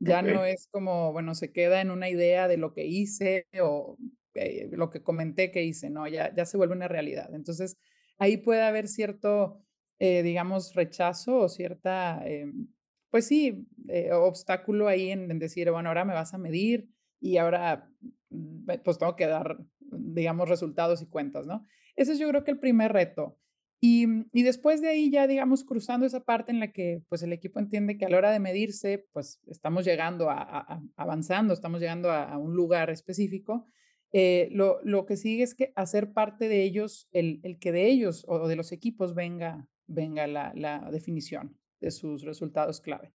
Ya 0.00 0.20
okay. 0.20 0.34
no 0.34 0.44
es 0.44 0.68
como, 0.70 1.12
bueno, 1.12 1.34
se 1.34 1.52
queda 1.52 1.80
en 1.80 1.90
una 1.90 2.10
idea 2.10 2.48
de 2.48 2.56
lo 2.58 2.74
que 2.74 2.84
hice 2.84 3.46
o 3.62 3.96
eh, 4.34 4.68
lo 4.72 4.90
que 4.90 5.02
comenté 5.02 5.50
que 5.50 5.62
hice, 5.62 5.88
no, 5.90 6.06
ya, 6.08 6.34
ya 6.34 6.44
se 6.44 6.56
vuelve 6.56 6.74
una 6.74 6.88
realidad. 6.88 7.34
Entonces, 7.34 7.78
ahí 8.18 8.36
puede 8.36 8.62
haber 8.62 8.88
cierto, 8.88 9.62
eh, 9.98 10.22
digamos, 10.22 10.74
rechazo 10.74 11.38
o 11.38 11.48
cierta 11.48 12.20
em, 12.26 12.68
pues 13.14 13.28
sí, 13.28 13.64
eh, 13.86 14.10
obstáculo 14.12 14.88
ahí 14.88 15.12
en, 15.12 15.30
en, 15.30 15.38
decir, 15.38 15.70
bueno, 15.70 15.88
ahora 15.88 16.04
me 16.04 16.14
vas 16.14 16.34
a 16.34 16.38
medir 16.38 16.88
y 17.20 17.36
ahora 17.36 17.88
mm, 18.30 18.66
pues 18.84 18.98
tengo 18.98 19.14
que 19.14 19.28
dar, 19.28 19.56
digamos, 19.78 20.48
resultados 20.48 21.00
y 21.00 21.06
cuentas, 21.06 21.46
¿no? 21.46 21.64
Ese 21.94 22.14
es 22.14 22.18
yo 22.18 22.28
creo 22.28 22.42
que 22.42 22.50
el 22.50 22.58
primer 22.58 22.92
reto. 22.92 23.38
Y, 23.80 24.04
y, 24.32 24.42
después 24.42 24.82
de 24.82 24.88
ahí 24.88 25.12
ya, 25.12 25.28
digamos, 25.28 25.62
cruzando 25.62 26.06
esa 26.06 26.24
parte 26.24 26.50
en 26.50 26.58
la 26.58 26.72
que 26.72 27.04
pues 27.08 27.22
el 27.22 27.32
equipo 27.32 27.60
entiende 27.60 27.96
que 27.96 28.04
a 28.04 28.08
la 28.08 28.16
hora 28.16 28.32
de 28.32 28.40
medirse, 28.40 29.06
pues 29.12 29.40
estamos 29.46 29.84
llegando 29.84 30.28
a, 30.28 30.82
avanzando, 30.96 31.54
estamos 31.54 31.80
llegando 31.80 32.10
a, 32.10 32.36
un 32.36 32.56
lugar 32.56 32.90
específico. 32.90 33.68
Eh, 34.12 34.48
lo, 34.50 34.80
lo, 34.82 35.06
que 35.06 35.16
sigue 35.16 35.44
es 35.44 35.54
que 35.54 35.72
hacer 35.76 36.12
parte 36.12 36.48
de 36.48 36.64
ellos, 36.64 37.06
el, 37.12 37.38
el 37.44 37.60
que 37.60 37.70
de 37.70 37.86
ellos 37.86 38.24
o 38.26 38.48
de 38.48 38.56
los 38.56 38.72
equipos 38.72 39.14
venga, 39.14 39.68
venga 39.86 40.26
la 40.26 40.88
definición 40.90 41.56
de 41.80 41.90
sus 41.90 42.22
resultados 42.22 42.80
clave. 42.80 43.12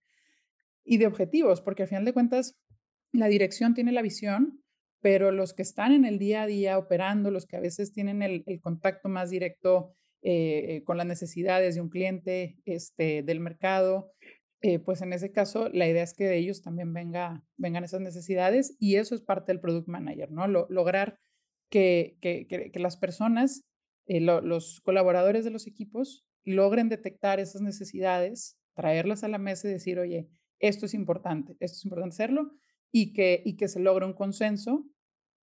Y 0.84 0.98
de 0.98 1.08
objetivos, 1.08 1.62
porque 1.62 1.84
al 1.84 1.89
final 1.89 2.06
de 2.06 2.13
cuentas, 2.13 2.58
la 3.12 3.28
dirección 3.28 3.74
tiene 3.74 3.91
la 3.91 4.02
visión, 4.02 4.63
pero 5.02 5.32
los 5.32 5.54
que 5.54 5.62
están 5.62 5.91
en 5.91 6.06
el 6.06 6.19
día 6.19 6.43
a 6.43 6.48
día 6.48 6.78
operando, 6.78 7.32
los 7.32 7.45
que 7.45 7.58
a 7.58 7.62
veces 7.62 7.91
tienen 7.91 8.22
el, 8.22 8.43
contacto 8.62 9.10
más 9.10 9.30
directo 9.30 9.95
eh, 10.22 10.84
con 10.86 10.98
las 10.98 11.08
necesidades 11.08 11.76
de 11.76 11.82
un 11.82 11.89
cliente, 11.89 12.58
este, 12.65 13.24
del 13.24 13.39
mercado, 13.39 14.12
eh, 14.62 14.80
pues 14.80 15.02
en 15.02 15.13
ese 15.13 15.32
caso 15.32 15.69
la 15.69 15.88
idea 15.88 16.04
es 16.04 16.13
que 16.13 16.26
de 16.26 16.38
ellos 16.38 16.62
también 16.62 16.93
venga, 16.93 17.45
vengan 17.56 17.86
esas 17.86 18.02
necesidades 18.02 18.76
y 18.78 18.95
eso 18.95 19.15
es 19.15 19.22
parte 19.22 19.54
del 19.54 19.62
product 19.62 19.88
manager, 19.88 20.32
¿no? 20.32 20.48
Lo, 20.48 20.67
lograr 20.69 21.17
que, 21.69 22.17
que, 22.19 22.45
que, 22.48 22.80
las 22.80 22.98
personas, 22.98 23.63
eh, 24.08 24.19
lo, 24.19 24.41
los 24.41 24.82
colaboradores 24.82 25.45
de 25.45 25.52
los 25.52 25.65
equipos 25.65 26.26
logren 26.49 26.89
detectar 26.89 27.39
esas 27.39 27.62
necesidades 27.62 28.59
traerlas 28.79 29.25
a 29.25 29.27
la 29.27 29.38
mesa 29.38 29.67
y 29.67 29.73
decir, 29.73 29.99
oye, 29.99 30.29
esto 30.59 30.85
es 30.85 30.93
importante, 30.93 31.57
esto 31.59 31.75
es 31.75 31.83
importante 31.83 32.13
hacerlo 32.13 32.51
y 32.93 33.12
que, 33.12 33.41
y 33.45 33.57
que 33.57 33.67
se 33.67 33.81
logre 33.81 34.05
un 34.05 34.13
consenso 34.13 34.85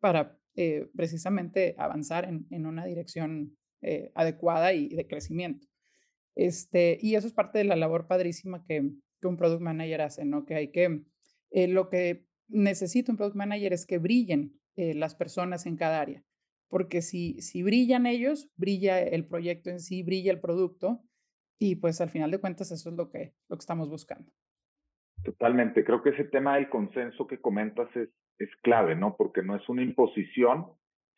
para 0.01 0.39
eh, 0.55 0.89
precisamente 0.97 1.75
avanzar 1.77 2.25
en, 2.27 2.47
en 2.51 2.65
una 2.65 2.87
dirección 2.87 3.55
eh, 3.83 4.11
adecuada 4.15 4.73
y 4.73 4.89
de 4.89 5.07
crecimiento. 5.07 5.67
Este, 6.35 6.99
y 7.03 7.15
eso 7.15 7.27
es 7.27 7.35
parte 7.35 7.59
de 7.59 7.65
la 7.65 7.77
labor 7.77 8.07
padrísima 8.07 8.65
que, 8.65 8.91
que 9.21 9.29
un 9.29 9.37
product 9.37 9.61
manager 9.61 10.01
hace, 10.01 10.25
¿no? 10.25 10.47
Que 10.47 10.55
hay 10.55 10.69
que, 10.71 11.03
eh, 11.51 11.69
lo 11.69 11.91
que 11.91 12.27
necesita 12.49 13.13
un 13.13 13.19
product 13.19 13.37
manager 13.37 13.75
es 13.75 13.85
que 13.85 13.99
brillen 13.99 14.59
las 14.77 15.15
personas 15.15 15.65
en 15.65 15.77
cada 15.77 16.03
área, 16.03 16.23
porque 16.69 17.03
si, 17.03 17.41
si 17.41 17.63
brillan 17.63 18.07
ellos, 18.07 18.51
brilla 18.57 19.01
el 19.01 19.27
proyecto 19.27 19.71
en 19.71 19.81
sí, 19.81 20.03
brilla 20.03 20.33
el 20.33 20.41
producto 20.41 21.01
Y 21.59 21.77
pues 21.77 22.01
al 22.01 22.11
final 22.11 22.31
de 22.31 22.39
cuentas 22.39 22.71
eso 22.71 22.91
es 22.91 22.97
lo 22.97 23.09
que, 23.09 23.33
lo 23.49 23.57
que 23.57 23.61
estamos 23.61 23.89
buscando. 23.89 24.31
Totalmente. 25.25 25.85
Creo 25.85 26.03
que 26.03 26.11
ese 26.11 26.25
tema 26.25 26.57
del 26.57 26.69
consenso 26.69 27.27
que 27.27 27.41
comentas 27.41 27.89
es, 27.97 28.11
es 28.39 28.51
clave, 28.63 28.95
¿no? 28.95 29.17
Porque 29.17 29.43
no 29.43 29.57
es 29.57 29.69
una 29.69 29.83
imposición, 29.83 30.67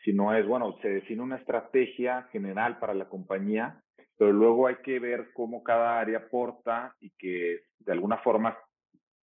sino 0.04 0.34
es, 0.34 0.46
bueno, 0.46 0.76
se 0.80 0.88
define 0.88 1.22
una 1.22 1.36
estrategia 1.36 2.22
general 2.30 2.78
para 2.78 2.94
la 2.94 3.08
compañía, 3.08 3.82
pero 4.16 4.32
luego 4.32 4.66
hay 4.66 4.76
que 4.76 4.98
ver 4.98 5.30
cómo 5.34 5.62
cada 5.62 5.98
área 6.00 6.18
aporta 6.18 6.94
y 7.00 7.10
que 7.18 7.60
de 7.80 7.92
alguna 7.92 8.18
forma 8.18 8.56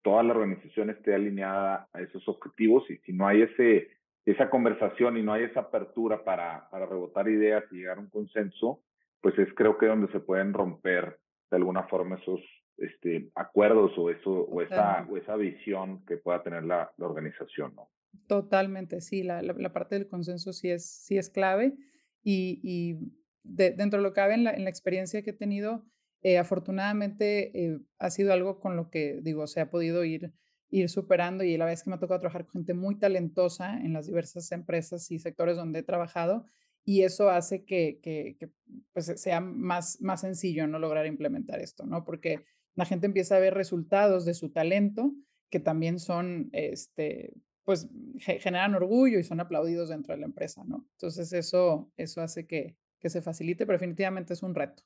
toda 0.02 0.22
la 0.22 0.33
organización 0.33 0.90
esté 0.90 1.14
alineada 1.14 1.88
a 1.92 2.00
esos 2.00 2.26
objetivos 2.28 2.88
y 2.90 2.96
si 2.98 3.12
no 3.12 3.26
hay 3.26 3.42
ese, 3.42 3.88
esa 4.32 4.50
conversación 4.50 5.16
y 5.16 5.22
no 5.22 5.32
hay 5.32 5.44
esa 5.44 5.60
apertura 5.60 6.24
para, 6.24 6.68
para 6.70 6.86
rebotar 6.86 7.28
ideas 7.28 7.64
y 7.70 7.76
llegar 7.76 7.98
a 7.98 8.00
un 8.00 8.10
consenso, 8.10 8.82
pues 9.20 9.38
es 9.38 9.48
creo 9.54 9.78
que 9.78 9.86
donde 9.86 10.10
se 10.12 10.20
pueden 10.20 10.52
romper 10.52 11.18
de 11.50 11.56
alguna 11.56 11.84
forma 11.84 12.16
esos 12.16 12.40
este, 12.76 13.30
acuerdos 13.34 13.92
o, 13.98 14.10
eso, 14.10 14.30
o, 14.30 14.62
esa, 14.62 15.06
o 15.10 15.16
esa 15.16 15.36
visión 15.36 16.04
que 16.06 16.16
pueda 16.16 16.42
tener 16.42 16.64
la, 16.64 16.90
la 16.96 17.06
organización, 17.06 17.74
¿no? 17.74 17.90
Totalmente, 18.26 19.00
sí, 19.00 19.22
la, 19.22 19.42
la, 19.42 19.72
parte 19.72 19.96
del 19.96 20.08
consenso 20.08 20.52
sí 20.52 20.70
es, 20.70 20.88
sí 21.04 21.16
es 21.16 21.30
clave 21.30 21.74
y, 22.22 22.60
y 22.62 22.98
dentro 23.42 23.98
de 23.98 24.02
lo 24.02 24.10
que 24.10 24.16
cabe 24.16 24.34
en 24.34 24.44
la, 24.44 24.52
en 24.52 24.64
la 24.64 24.70
experiencia 24.70 25.22
que 25.22 25.30
he 25.30 25.34
tenido, 25.34 25.84
eh, 26.22 26.38
afortunadamente 26.38 27.50
eh, 27.58 27.78
ha 27.98 28.10
sido 28.10 28.32
algo 28.32 28.60
con 28.60 28.76
lo 28.76 28.90
que, 28.90 29.20
digo, 29.22 29.46
se 29.46 29.60
ha 29.60 29.70
podido 29.70 30.04
ir, 30.04 30.32
ir 30.70 30.88
superando 30.88 31.44
y 31.44 31.56
la 31.56 31.66
vez 31.66 31.83
que 31.83 31.90
me 31.90 31.96
ha 31.96 32.00
tocado 32.00 32.20
trabajar 32.20 32.44
con 32.44 32.52
gente 32.52 32.74
muy 32.74 32.96
talentosa 32.96 33.78
en 33.78 33.92
las 33.92 34.06
diversas 34.06 34.50
empresas 34.52 35.11
y 35.11 35.18
sectores 35.18 35.56
donde 35.56 35.80
he 35.80 35.83
trabajado 35.83 36.44
y 36.85 37.02
eso 37.02 37.28
hace 37.28 37.64
que, 37.64 38.00
que, 38.02 38.37
que 38.38 38.50
pues 38.92 39.12
sea 39.16 39.40
más, 39.40 40.00
más 40.00 40.22
sencillo 40.22 40.66
no 40.66 40.78
lograr 40.78 41.06
implementar 41.06 41.61
esto, 41.61 41.85
¿no? 41.87 42.04
Porque 42.04 42.44
la 42.74 42.85
gente 42.85 43.06
empieza 43.06 43.37
a 43.37 43.40
ver 43.40 43.54
resultados 43.54 44.24
de 44.24 44.35
su 44.35 44.50
talento 44.50 45.12
que 45.50 45.61
también 45.61 45.98
son, 45.98 46.48
este, 46.52 47.35
pues 47.64 47.88
generan 48.18 48.74
orgullo 48.74 49.18
y 49.18 49.24
son 49.24 49.40
aplaudidos 49.40 49.88
dentro 49.88 50.14
de 50.14 50.20
la 50.20 50.26
empresa, 50.26 50.64
¿no? 50.64 50.87
Entonces 50.92 51.33
eso, 51.33 51.92
eso 51.96 52.22
hace 52.22 52.46
que, 52.46 52.76
que 53.00 53.11
se 53.11 53.22
facilite, 53.22 53.66
pero 53.66 53.78
definitivamente 53.78 54.33
es 54.33 54.42
un 54.42 54.54
reto. 54.54 54.85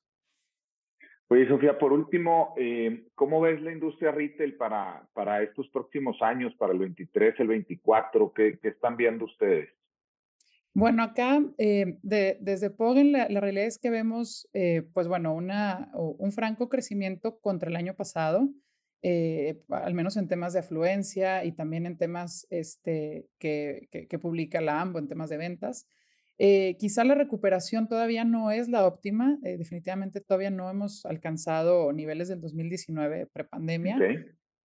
Oye, 1.29 1.49
Sofía, 1.49 1.79
por 1.79 1.93
último, 1.93 2.55
eh, 2.59 3.07
¿cómo 3.15 3.41
ves 3.41 3.61
la 3.63 3.73
industria 3.73 4.13
retail 4.13 4.57
para, 4.57 5.09
para 5.15 5.43
estos 5.43 5.69
próximos 5.71 6.21
años, 6.21 6.55
para 6.57 6.73
el 6.73 6.79
23, 6.79 7.35
el 7.41 7.49
24? 7.49 8.33
¿Qué, 8.35 8.59
qué 8.61 8.69
están 8.69 8.97
viendo 8.97 9.25
ustedes? 9.25 9.71
Bueno, 10.75 11.05
acá 11.05 11.41
eh, 11.57 11.99
de, 12.03 12.37
desde 12.41 12.69
Pogen 12.69 13.13
la, 13.13 13.29
la, 13.29 13.41
realidad 13.41 13.67
es 13.67 13.79
que 13.79 13.91
vemos, 13.91 14.49
eh, 14.53 14.83
pues 14.93 15.07
bueno, 15.07 15.33
una, 15.33 15.91
un 15.95 16.33
franco 16.33 16.69
crecimiento 16.69 17.39
contra 17.39 17.71
el 17.71 17.77
año 17.77 17.95
pasado, 17.95 18.49
eh, 19.01 19.63
al 19.69 19.95
menos 19.95 20.17
en 20.17 20.27
temas 20.27 20.53
de 20.53 20.59
afluencia 20.59 21.45
y 21.45 21.53
también 21.53 21.87
en 21.87 21.97
temas 21.97 22.47
este, 22.51 23.29
que, 23.39 23.89
que, 23.93 24.09
que 24.09 24.19
publica 24.19 24.61
la 24.61 24.81
AMBO, 24.81 24.99
en 24.99 25.09
temas 25.09 25.31
de 25.31 25.37
ventas. 25.37 25.87
Eh, 26.39 26.77
quizá 26.79 27.05
la 27.05 27.15
recuperación 27.15 27.89
todavía 27.89 28.25
no 28.25 28.51
es 28.51 28.69
la 28.69 28.87
óptima, 28.87 29.39
eh, 29.45 29.57
definitivamente 29.57 30.21
todavía 30.21 30.51
no 30.51 30.69
hemos 30.69 31.07
alcanzado 31.07 31.93
niveles 31.93 32.29
del 32.29 32.41
2019 32.41 33.27
prepandemia, 33.27 33.99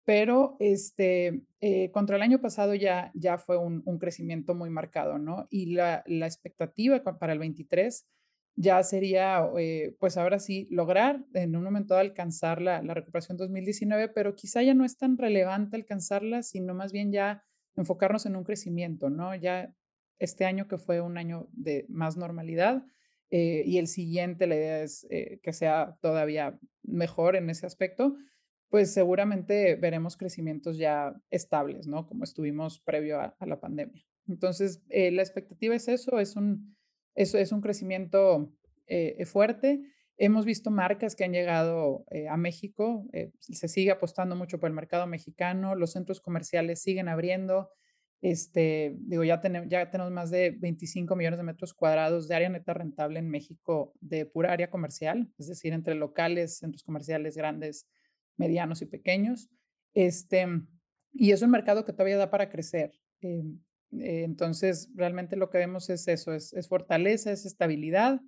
pero 0.05 0.57
este, 0.59 1.43
eh, 1.61 1.91
contra 1.93 2.17
el 2.17 2.23
año 2.23 2.41
pasado 2.41 2.75
ya, 2.75 3.13
ya 3.15 3.39
fue 3.39 3.57
un, 3.57 3.83
un 3.85 3.99
crecimiento 3.99 4.55
muy 4.55 4.71
marcado, 4.71 5.19
¿no? 5.19 5.47
Y 5.51 5.75
la, 5.75 6.03
la, 6.07 6.27
expectativa 6.27 7.03
para 7.05 7.33
el 7.33 7.39
23 7.39 8.09
ya 8.57 8.83
sería, 8.83 9.49
eh, 9.57 9.97
pues 10.01 10.17
ahora 10.17 10.41
sí, 10.41 10.67
lograr 10.71 11.25
en 11.33 11.55
un 11.55 11.63
momento 11.63 11.97
alcanzar 11.97 12.61
la, 12.61 12.83
la 12.83 12.95
recuperación 12.95 13.39
2019, 13.39 14.09
pero 14.09 14.35
quizá 14.35 14.63
ya 14.63 14.75
no 14.75 14.85
es 14.85 14.99
tan 14.99 15.17
relevante 15.17 15.77
alcanzarla, 15.77 16.43
sino 16.43 16.75
más 16.75 16.93
bien 16.93 17.13
ya 17.13 17.45
enfocarnos 17.77 18.27
en 18.27 18.37
un 18.37 18.45
crecimiento, 18.45 19.09
¿no? 19.09 19.35
Ya 19.37 19.73
este 20.23 20.45
año 20.45 20.69
que 20.69 20.79
fue 20.79 21.01
un 21.01 21.19
año 21.19 21.49
de 21.53 21.87
más 21.89 22.17
normalidad 22.17 22.85
eh, 23.31 23.63
y 23.67 23.79
el 23.79 23.87
siguiente 23.87 24.47
la 24.47 24.57
idea 24.57 24.83
es 24.83 25.07
eh, 25.11 25.41
que 25.43 25.53
sea 25.53 25.97
todavía 26.01 26.59
mejor 26.83 27.37
en 27.37 27.51
ese 27.51 27.67
aspecto, 27.67 28.17
pues 28.69 28.93
seguramente 28.93 29.77
veremos 29.77 30.17
crecimientos 30.17 30.79
ya 30.79 31.15
estables, 31.31 31.87
¿no? 31.87 32.07
Como 32.07 32.25
estuvimos 32.25 32.81
previo 32.81 33.21
a, 33.21 33.37
a 33.39 33.47
la 33.47 33.61
pandemia. 33.61 34.05
Entonces, 34.29 34.83
eh, 34.89 35.11
la 35.11 35.23
expectativa 35.23 35.75
es 35.75 35.89
eso, 35.89 36.19
es 36.19 36.37
un, 36.37 36.77
eso 37.15 37.39
es 37.39 37.53
un 37.53 37.61
crecimiento 37.61 38.53
eh, 38.87 39.25
fuerte. 39.27 39.83
Hemos 40.17 40.45
visto 40.45 40.71
marcas 40.71 41.17
que 41.17 41.25
han 41.25 41.33
llegado 41.33 42.05
eh, 42.11 42.29
a 42.29 42.37
México, 42.37 43.07
se 43.41 43.69
sigue 43.69 43.91
apostando 43.91 44.37
mucho 44.37 44.61
por 44.61 44.69
el 44.69 44.75
mercado 44.75 45.07
mexicano, 45.07 45.75
los 45.75 45.93
centros 45.93 46.21
comerciales 46.21 46.83
siguen 46.83 47.09
abriendo, 47.09 47.71
este, 48.23 48.95
digo, 49.01 49.25
ya, 49.25 49.41
tenemos, 49.41 50.13
más 50.13 50.31
de 50.31 50.53
25 50.53 51.17
millones 51.17 51.39
de 51.39 51.43
metros 51.43 51.75
cuadrados 51.75 52.29
de 52.29 52.37
área 52.37 52.49
neta 52.49 52.73
rentable 52.73 53.19
en 53.19 53.29
México 53.29 53.93
de 54.01 54.27
pura 54.27 54.53
área 54.53 54.71
comercial, 54.71 55.29
es 55.39 55.49
decir, 55.49 55.73
entre 55.73 55.97
locales, 55.97 56.59
centros 56.59 56.85
comerciales 56.85 57.37
grandes, 57.37 57.89
medianos 58.37 58.81
y 58.81 58.87
pequeños. 58.87 59.51
Este, 59.93 60.47
y 61.13 61.33
es 61.33 61.43
un 61.43 61.51
mercado 61.51 61.85
que 61.85 61.93
todavía 61.93 62.17
da 62.17 62.31
para 62.31 62.49
crecer. 62.49 62.93
Eh, 63.23 63.43
eh, 63.91 64.23
entonces, 64.23 64.89
realmente 64.95 65.35
lo 65.35 65.51
que 65.51 65.59
vemos 65.59 65.91
es 65.91 66.07
eso, 66.07 66.33
es, 66.33 66.55
fortaleza, 66.69 67.33
es 67.33 67.45
estabilidad 67.45 68.21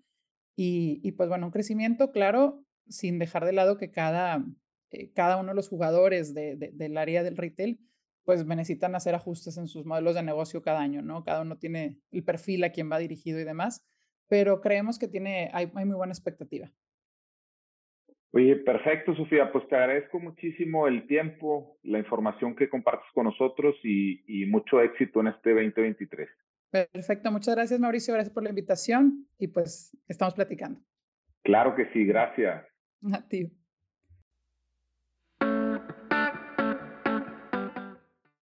y, 0.57 1.01
y, 1.05 1.13
pues 1.13 1.29
bueno, 1.29 1.47
un 1.47 1.53
crecimiento, 1.53 2.11
claro, 2.11 2.65
sin 2.89 3.21
dejar 3.21 3.45
de 3.45 3.53
lado 3.53 3.77
que 3.79 3.93
cada, 3.93 4.45
eh, 4.91 5.13
cada 5.13 5.37
uno 5.37 5.51
de 5.51 5.55
los 5.55 5.69
jugadores 5.69 6.35
de, 6.35 6.57
de, 6.57 6.73
del 6.73 6.99
área 6.99 7.23
del 7.23 7.37
retail 7.37 7.79
pues 8.25 8.45
necesitan 8.47 8.95
hacer 8.95 9.15
ajustes 9.15 9.57
en 9.59 9.69
sus 9.69 9.85
modelos 9.85 10.15
de 10.15 10.23
negocio 10.23 10.63
cada 10.63 10.81
año, 10.81 11.03
¿no? 11.03 11.25
Cada 11.25 11.43
uno 11.43 11.59
tiene 11.59 11.99
el 12.11 12.25
perfil 12.25 12.65
a 12.65 12.71
quien 12.71 12.91
va 12.91 12.99
dirigido 12.99 13.39
y 13.39 13.45
demás, 13.45 13.87
pero 14.29 14.61
creemos 14.61 14.99
que 14.99 15.09
tiene, 15.09 15.51
hay, 15.53 15.71
hay 15.75 15.85
muy 15.85 15.97
buena 15.97 16.13
expectativa. 16.13 16.71
Oye, 18.33 18.57
perfecto, 18.57 19.15
Sofía. 19.15 19.53
Pues 19.53 19.69
te 19.69 19.77
agradezco 19.77 20.19
muchísimo 20.19 20.89
el 20.89 21.07
tiempo, 21.07 21.79
la 21.85 22.01
información 22.01 22.57
que 22.57 22.69
compartes 22.69 23.07
con 23.15 23.27
nosotros 23.27 23.77
y, 23.85 24.25
y 24.27 24.47
mucho 24.47 24.81
éxito 24.81 25.21
en 25.21 25.29
este 25.29 25.51
2023. 25.51 26.29
Perfecto, 26.71 27.31
muchas 27.31 27.55
gracias 27.55 27.79
Mauricio, 27.79 28.13
gracias 28.13 28.35
por 28.35 28.43
la 28.43 28.49
invitación 28.49 29.29
y 29.39 29.47
pues 29.47 29.97
estamos 30.09 30.35
platicando. 30.35 30.81
Claro 31.45 31.77
que 31.77 31.89
sí, 31.93 32.05
gracias. 32.05 32.65
A 33.13 33.29
ti. 33.29 33.53